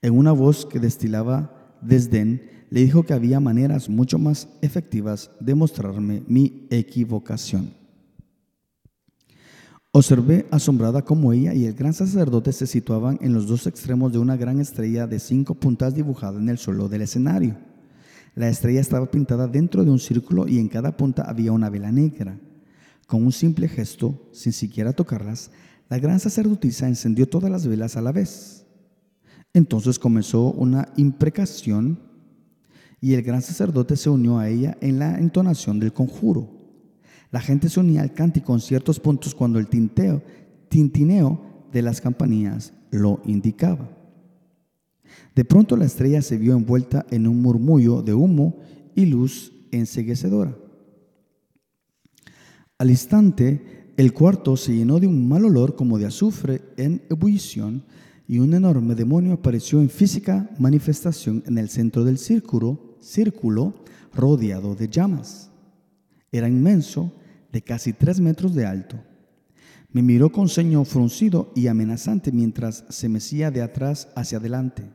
En 0.00 0.16
una 0.16 0.32
voz 0.32 0.64
que 0.64 0.80
destilaba 0.80 1.76
desdén, 1.82 2.40
le 2.70 2.84
dijo 2.84 3.02
que 3.02 3.12
había 3.12 3.40
maneras 3.40 3.88
mucho 3.88 4.18
más 4.18 4.48
efectivas 4.62 5.30
de 5.40 5.54
mostrarme 5.54 6.22
mi 6.28 6.66
equivocación. 6.70 7.74
Observé 9.92 10.46
asombrada 10.52 11.02
cómo 11.02 11.32
ella 11.32 11.52
y 11.52 11.66
el 11.66 11.74
gran 11.74 11.92
sacerdote 11.92 12.52
se 12.52 12.68
situaban 12.68 13.18
en 13.20 13.32
los 13.34 13.48
dos 13.48 13.66
extremos 13.66 14.12
de 14.12 14.20
una 14.20 14.36
gran 14.36 14.60
estrella 14.60 15.08
de 15.08 15.18
cinco 15.18 15.56
puntas 15.56 15.96
dibujada 15.96 16.38
en 16.38 16.48
el 16.48 16.58
suelo 16.58 16.88
del 16.88 17.02
escenario. 17.02 17.56
La 18.36 18.48
estrella 18.48 18.80
estaba 18.80 19.10
pintada 19.10 19.48
dentro 19.48 19.84
de 19.84 19.90
un 19.90 19.98
círculo 19.98 20.46
y 20.46 20.60
en 20.60 20.68
cada 20.68 20.96
punta 20.96 21.28
había 21.28 21.50
una 21.50 21.70
vela 21.70 21.90
negra. 21.90 22.38
Con 23.08 23.24
un 23.24 23.32
simple 23.32 23.66
gesto, 23.66 24.28
sin 24.30 24.52
siquiera 24.52 24.92
tocarlas, 24.92 25.50
la 25.88 25.98
gran 25.98 26.20
sacerdotisa 26.20 26.86
encendió 26.86 27.28
todas 27.28 27.50
las 27.50 27.66
velas 27.66 27.96
a 27.96 28.00
la 28.00 28.12
vez. 28.12 28.64
Entonces 29.52 29.98
comenzó 29.98 30.52
una 30.52 30.92
imprecación 30.96 32.09
y 33.00 33.14
el 33.14 33.22
gran 33.22 33.42
sacerdote 33.42 33.96
se 33.96 34.10
unió 34.10 34.38
a 34.38 34.48
ella 34.48 34.76
en 34.80 34.98
la 34.98 35.18
entonación 35.18 35.80
del 35.80 35.92
conjuro. 35.92 36.48
La 37.30 37.40
gente 37.40 37.68
se 37.68 37.80
unía 37.80 38.02
al 38.02 38.12
cántico 38.12 38.52
en 38.52 38.60
ciertos 38.60 39.00
puntos 39.00 39.34
cuando 39.34 39.58
el 39.58 39.68
tinteo, 39.68 40.22
tintineo 40.68 41.40
de 41.72 41.82
las 41.82 42.00
campanillas 42.00 42.72
lo 42.90 43.20
indicaba. 43.24 43.88
De 45.34 45.44
pronto 45.44 45.76
la 45.76 45.84
estrella 45.84 46.22
se 46.22 46.36
vio 46.36 46.54
envuelta 46.54 47.06
en 47.10 47.26
un 47.26 47.40
murmullo 47.40 48.02
de 48.02 48.14
humo 48.14 48.58
y 48.94 49.06
luz 49.06 49.52
enseguecedora. 49.70 50.56
Al 52.78 52.90
instante, 52.90 53.92
el 53.96 54.12
cuarto 54.12 54.56
se 54.56 54.74
llenó 54.74 54.98
de 54.98 55.06
un 55.06 55.28
mal 55.28 55.44
olor 55.44 55.76
como 55.76 55.98
de 55.98 56.06
azufre 56.06 56.62
en 56.76 57.02
ebullición 57.10 57.84
y 58.26 58.38
un 58.38 58.54
enorme 58.54 58.94
demonio 58.94 59.34
apareció 59.34 59.80
en 59.80 59.90
física 59.90 60.48
manifestación 60.58 61.42
en 61.46 61.58
el 61.58 61.68
centro 61.68 62.04
del 62.04 62.16
círculo, 62.16 62.89
círculo 63.00 63.74
rodeado 64.12 64.74
de 64.74 64.88
llamas. 64.88 65.50
Era 66.32 66.48
inmenso 66.48 67.12
de 67.52 67.62
casi 67.62 67.92
tres 67.92 68.20
metros 68.20 68.54
de 68.54 68.66
alto. 68.66 68.96
Me 69.92 70.02
miró 70.02 70.30
con 70.30 70.48
ceño 70.48 70.84
fruncido 70.84 71.52
y 71.54 71.66
amenazante 71.66 72.30
mientras 72.30 72.84
se 72.88 73.08
mecía 73.08 73.50
de 73.50 73.62
atrás 73.62 74.08
hacia 74.14 74.38
adelante. 74.38 74.88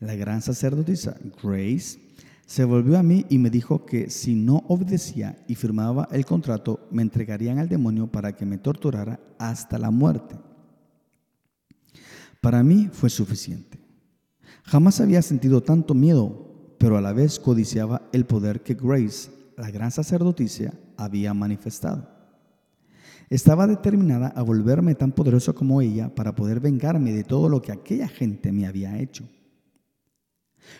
La 0.00 0.16
gran 0.16 0.42
sacerdotisa 0.42 1.16
Grace 1.42 2.00
se 2.44 2.64
volvió 2.64 2.98
a 2.98 3.02
mí 3.04 3.24
y 3.28 3.38
me 3.38 3.50
dijo 3.50 3.86
que 3.86 4.10
si 4.10 4.34
no 4.34 4.64
obedecía 4.66 5.38
y 5.46 5.54
firmaba 5.54 6.08
el 6.10 6.26
contrato, 6.26 6.88
me 6.90 7.02
entregarían 7.02 7.58
al 7.58 7.68
demonio 7.68 8.08
para 8.08 8.34
que 8.36 8.44
me 8.44 8.58
torturara 8.58 9.20
hasta 9.38 9.78
la 9.78 9.90
muerte. 9.90 10.36
Para 12.40 12.64
mí 12.64 12.90
fue 12.92 13.08
suficiente. 13.08 13.78
Jamás 14.64 15.00
había 15.00 15.22
sentido 15.22 15.62
tanto 15.62 15.94
miedo, 15.94 16.51
pero 16.82 16.98
a 16.98 17.00
la 17.00 17.12
vez 17.12 17.38
codiciaba 17.38 18.02
el 18.12 18.26
poder 18.26 18.64
que 18.64 18.74
Grace 18.74 19.30
la 19.56 19.70
gran 19.70 19.92
sacerdotisa 19.92 20.74
había 20.96 21.32
manifestado. 21.32 22.08
Estaba 23.30 23.68
determinada 23.68 24.32
a 24.34 24.42
volverme 24.42 24.96
tan 24.96 25.12
poderoso 25.12 25.54
como 25.54 25.80
ella 25.80 26.12
para 26.12 26.34
poder 26.34 26.58
vengarme 26.58 27.12
de 27.12 27.22
todo 27.22 27.48
lo 27.48 27.62
que 27.62 27.70
aquella 27.70 28.08
gente 28.08 28.50
me 28.50 28.66
había 28.66 28.98
hecho. 28.98 29.22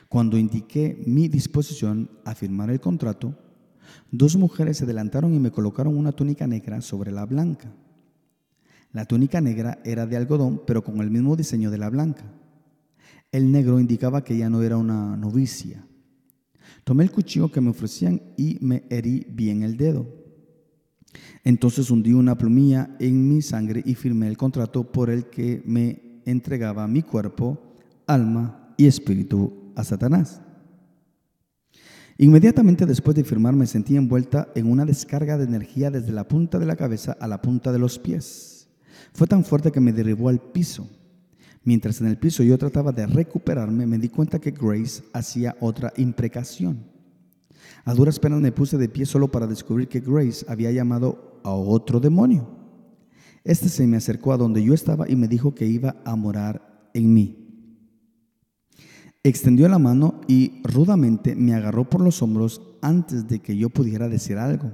Cuando 0.09 0.36
indiqué 0.36 1.00
mi 1.07 1.28
disposición 1.28 2.11
a 2.24 2.34
firmar 2.34 2.70
el 2.70 2.80
contrato, 2.80 3.38
dos 4.11 4.36
mujeres 4.36 4.78
se 4.78 4.84
adelantaron 4.84 5.32
y 5.34 5.38
me 5.38 5.53
colocaron 5.53 5.96
una 5.96 6.11
túnica 6.11 6.48
negra 6.48 6.80
sobre 6.80 7.12
la 7.12 7.26
blanca. 7.26 7.72
La 8.90 9.05
túnica 9.05 9.40
negra 9.40 9.78
era 9.84 10.05
de 10.05 10.16
algodón, 10.16 10.62
pero 10.66 10.82
con 10.82 11.00
el 11.00 11.12
mismo 11.12 11.36
diseño 11.36 11.70
de 11.70 11.78
la 11.78 11.90
blanca. 11.90 12.24
El 13.30 13.53
negro 13.53 13.78
indicaba 13.78 14.24
que 14.24 14.34
ella 14.34 14.50
no 14.50 14.62
era 14.62 14.76
una 14.76 15.16
novicia. 15.16 15.86
Tomé 16.84 17.04
el 17.04 17.10
cuchillo 17.10 17.50
que 17.50 17.60
me 17.60 17.70
ofrecían 17.70 18.20
y 18.36 18.58
me 18.60 18.84
herí 18.90 19.26
bien 19.30 19.62
el 19.62 19.76
dedo. 19.76 20.06
Entonces 21.44 21.90
hundí 21.90 22.12
una 22.12 22.36
plumilla 22.36 22.96
en 22.98 23.28
mi 23.28 23.42
sangre 23.42 23.82
y 23.84 23.94
firmé 23.94 24.28
el 24.28 24.36
contrato 24.36 24.90
por 24.90 25.10
el 25.10 25.26
que 25.26 25.62
me 25.66 26.22
entregaba 26.24 26.86
mi 26.86 27.02
cuerpo, 27.02 27.60
alma 28.06 28.74
y 28.76 28.86
espíritu 28.86 29.72
a 29.74 29.84
Satanás. 29.84 30.40
Inmediatamente 32.18 32.86
después 32.86 33.16
de 33.16 33.24
firmar 33.24 33.54
me 33.54 33.66
sentí 33.66 33.96
envuelta 33.96 34.48
en 34.54 34.70
una 34.70 34.84
descarga 34.84 35.36
de 35.38 35.44
energía 35.44 35.90
desde 35.90 36.12
la 36.12 36.28
punta 36.28 36.58
de 36.58 36.66
la 36.66 36.76
cabeza 36.76 37.16
a 37.18 37.26
la 37.26 37.42
punta 37.42 37.72
de 37.72 37.78
los 37.78 37.98
pies. 37.98 38.68
Fue 39.12 39.26
tan 39.26 39.44
fuerte 39.44 39.72
que 39.72 39.80
me 39.80 39.92
derribó 39.92 40.28
al 40.28 40.40
piso. 40.40 40.88
Mientras 41.64 42.00
en 42.00 42.08
el 42.08 42.18
piso 42.18 42.42
yo 42.42 42.58
trataba 42.58 42.92
de 42.92 43.06
recuperarme, 43.06 43.86
me 43.86 43.98
di 43.98 44.08
cuenta 44.08 44.40
que 44.40 44.50
Grace 44.50 45.02
hacía 45.12 45.56
otra 45.60 45.92
imprecación. 45.96 46.84
A 47.84 47.94
duras 47.94 48.18
penas 48.18 48.40
me 48.40 48.52
puse 48.52 48.78
de 48.78 48.88
pie 48.88 49.06
solo 49.06 49.30
para 49.30 49.46
descubrir 49.46 49.88
que 49.88 50.00
Grace 50.00 50.44
había 50.48 50.72
llamado 50.72 51.40
a 51.44 51.50
otro 51.52 52.00
demonio. 52.00 52.48
Este 53.44 53.68
se 53.68 53.86
me 53.86 53.96
acercó 53.96 54.32
a 54.32 54.36
donde 54.36 54.62
yo 54.62 54.74
estaba 54.74 55.08
y 55.08 55.16
me 55.16 55.28
dijo 55.28 55.54
que 55.54 55.66
iba 55.66 55.96
a 56.04 56.16
morar 56.16 56.90
en 56.94 57.12
mí. 57.12 57.38
Extendió 59.24 59.68
la 59.68 59.78
mano 59.78 60.20
y 60.26 60.60
rudamente 60.64 61.36
me 61.36 61.54
agarró 61.54 61.88
por 61.88 62.00
los 62.00 62.22
hombros 62.22 62.60
antes 62.82 63.28
de 63.28 63.38
que 63.38 63.56
yo 63.56 63.68
pudiera 63.70 64.08
decir 64.08 64.36
algo. 64.38 64.72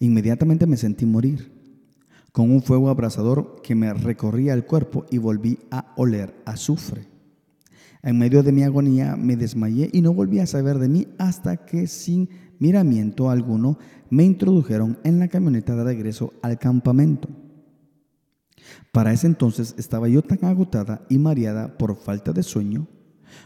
Inmediatamente 0.00 0.66
me 0.66 0.76
sentí 0.76 1.06
morir 1.06 1.59
con 2.32 2.50
un 2.50 2.62
fuego 2.62 2.88
abrasador 2.88 3.60
que 3.62 3.74
me 3.74 3.92
recorría 3.92 4.54
el 4.54 4.64
cuerpo 4.64 5.06
y 5.10 5.18
volví 5.18 5.58
a 5.70 5.92
oler 5.96 6.34
azufre. 6.44 7.08
En 8.02 8.18
medio 8.18 8.42
de 8.42 8.52
mi 8.52 8.62
agonía 8.62 9.16
me 9.16 9.36
desmayé 9.36 9.90
y 9.92 10.00
no 10.00 10.14
volví 10.14 10.38
a 10.38 10.46
saber 10.46 10.78
de 10.78 10.88
mí 10.88 11.08
hasta 11.18 11.66
que 11.66 11.86
sin 11.86 12.28
miramiento 12.58 13.28
alguno 13.28 13.78
me 14.08 14.24
introdujeron 14.24 14.98
en 15.04 15.18
la 15.18 15.28
camioneta 15.28 15.74
de 15.74 15.84
regreso 15.84 16.32
al 16.42 16.58
campamento. 16.58 17.28
Para 18.92 19.12
ese 19.12 19.26
entonces 19.26 19.74
estaba 19.78 20.08
yo 20.08 20.22
tan 20.22 20.44
agotada 20.44 21.04
y 21.08 21.18
mareada 21.18 21.76
por 21.76 21.96
falta 21.96 22.32
de 22.32 22.42
sueño, 22.42 22.86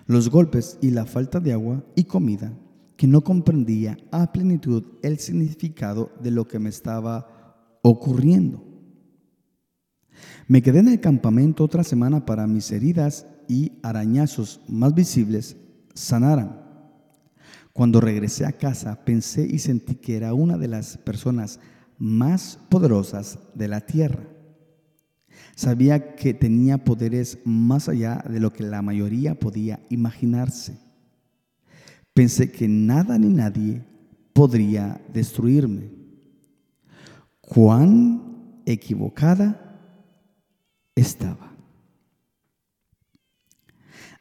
los 0.06 0.30
golpes 0.30 0.78
y 0.80 0.90
la 0.90 1.04
falta 1.04 1.40
de 1.40 1.52
agua 1.52 1.84
y 1.94 2.04
comida 2.04 2.52
que 2.96 3.06
no 3.06 3.22
comprendía 3.22 3.98
a 4.12 4.30
plenitud 4.32 4.84
el 5.02 5.18
significado 5.18 6.12
de 6.22 6.30
lo 6.30 6.46
que 6.46 6.58
me 6.58 6.68
estaba 6.68 7.78
ocurriendo. 7.82 8.73
Me 10.46 10.62
quedé 10.62 10.80
en 10.80 10.88
el 10.88 11.00
campamento 11.00 11.64
otra 11.64 11.84
semana 11.84 12.24
para 12.26 12.46
mis 12.46 12.70
heridas 12.70 13.26
y 13.48 13.72
arañazos 13.82 14.60
más 14.68 14.94
visibles 14.94 15.56
sanaran. 15.94 16.62
Cuando 17.72 18.00
regresé 18.00 18.46
a 18.46 18.52
casa 18.52 19.04
pensé 19.04 19.46
y 19.50 19.58
sentí 19.58 19.96
que 19.96 20.16
era 20.16 20.34
una 20.34 20.58
de 20.58 20.68
las 20.68 20.96
personas 20.98 21.60
más 21.98 22.58
poderosas 22.68 23.38
de 23.54 23.68
la 23.68 23.80
tierra. 23.80 24.22
Sabía 25.56 26.14
que 26.14 26.34
tenía 26.34 26.84
poderes 26.84 27.38
más 27.44 27.88
allá 27.88 28.24
de 28.28 28.40
lo 28.40 28.52
que 28.52 28.64
la 28.64 28.82
mayoría 28.82 29.38
podía 29.38 29.80
imaginarse. 29.88 30.78
Pensé 32.12 32.50
que 32.50 32.68
nada 32.68 33.18
ni 33.18 33.28
nadie 33.28 33.84
podría 34.32 35.00
destruirme. 35.12 35.90
Cuán 37.40 38.62
equivocada 38.66 39.63
estaba. 40.94 41.54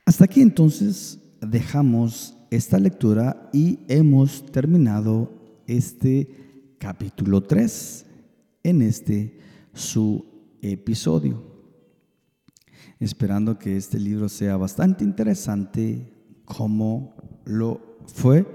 Hasta 0.05 0.25
aquí 0.25 0.41
entonces 0.41 1.19
dejamos 1.41 2.35
esta 2.49 2.77
lectura 2.77 3.49
y 3.53 3.79
hemos 3.87 4.45
terminado 4.51 5.31
este 5.65 6.75
capítulo 6.77 7.41
3 7.41 8.05
en 8.63 8.81
este 8.81 9.39
su 9.73 10.25
episodio. 10.61 11.41
Esperando 12.99 13.57
que 13.57 13.75
este 13.75 13.99
libro 13.99 14.29
sea 14.29 14.57
bastante 14.57 15.03
interesante 15.03 16.13
como 16.45 17.15
lo 17.45 17.97
fue 18.05 18.45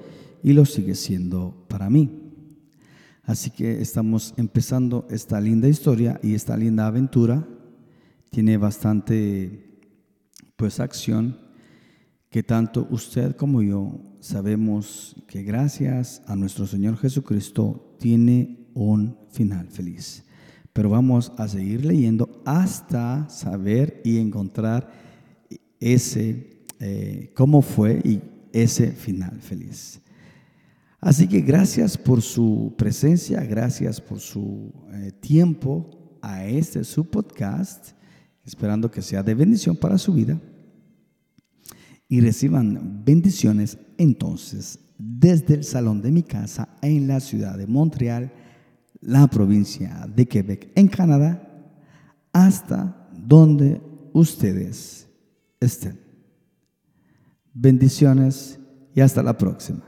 y 0.42 0.52
lo 0.52 0.64
sigue 0.64 0.94
siendo 0.94 1.66
para 1.68 1.90
mí. 1.90 2.28
Así 3.24 3.50
que 3.50 3.82
estamos 3.82 4.32
empezando 4.36 5.06
esta 5.10 5.40
linda 5.40 5.68
historia 5.68 6.18
y 6.22 6.34
esta 6.34 6.56
linda 6.56 6.86
aventura. 6.86 7.46
Tiene 8.30 8.56
bastante 8.56 9.80
pues 10.56 10.80
acción 10.80 11.38
que 12.30 12.42
tanto 12.42 12.86
usted 12.90 13.36
como 13.36 13.62
yo 13.62 14.00
sabemos 14.20 15.16
que 15.26 15.42
gracias 15.42 16.22
a 16.26 16.36
nuestro 16.36 16.66
Señor 16.66 16.96
Jesucristo 16.98 17.96
tiene 17.98 18.68
un 18.74 19.16
final 19.30 19.68
feliz. 19.68 20.24
Pero 20.72 20.90
vamos 20.90 21.32
a 21.38 21.48
seguir 21.48 21.84
leyendo 21.84 22.42
hasta 22.44 23.28
saber 23.28 24.00
y 24.04 24.18
encontrar 24.18 24.90
ese, 25.80 26.64
eh, 26.80 27.32
cómo 27.34 27.62
fue 27.62 28.00
y 28.04 28.20
ese 28.52 28.92
final 28.92 29.40
feliz. 29.40 30.00
Así 31.00 31.28
que 31.28 31.40
gracias 31.40 31.96
por 31.96 32.22
su 32.22 32.74
presencia, 32.76 33.40
gracias 33.44 34.00
por 34.00 34.18
su 34.18 34.72
eh, 34.92 35.12
tiempo 35.20 36.18
a 36.20 36.44
este 36.44 36.82
su 36.82 37.04
podcast, 37.04 37.92
esperando 38.48 38.90
que 38.90 39.02
sea 39.02 39.22
de 39.22 39.34
bendición 39.34 39.76
para 39.76 39.98
su 39.98 40.14
vida 40.14 40.40
y 42.08 42.20
reciban 42.20 43.04
bendiciones 43.04 43.76
entonces 43.98 44.78
desde 44.96 45.54
el 45.54 45.64
salón 45.64 46.00
de 46.00 46.10
mi 46.10 46.22
casa 46.22 46.76
en 46.80 47.06
la 47.06 47.20
ciudad 47.20 47.58
de 47.58 47.66
Montreal, 47.66 48.32
la 49.00 49.26
provincia 49.28 50.08
de 50.12 50.26
Quebec, 50.26 50.72
en 50.74 50.88
Canadá, 50.88 51.46
hasta 52.32 53.10
donde 53.12 53.82
ustedes 54.14 55.06
estén. 55.60 56.00
Bendiciones 57.52 58.58
y 58.94 59.02
hasta 59.02 59.22
la 59.22 59.36
próxima. 59.36 59.87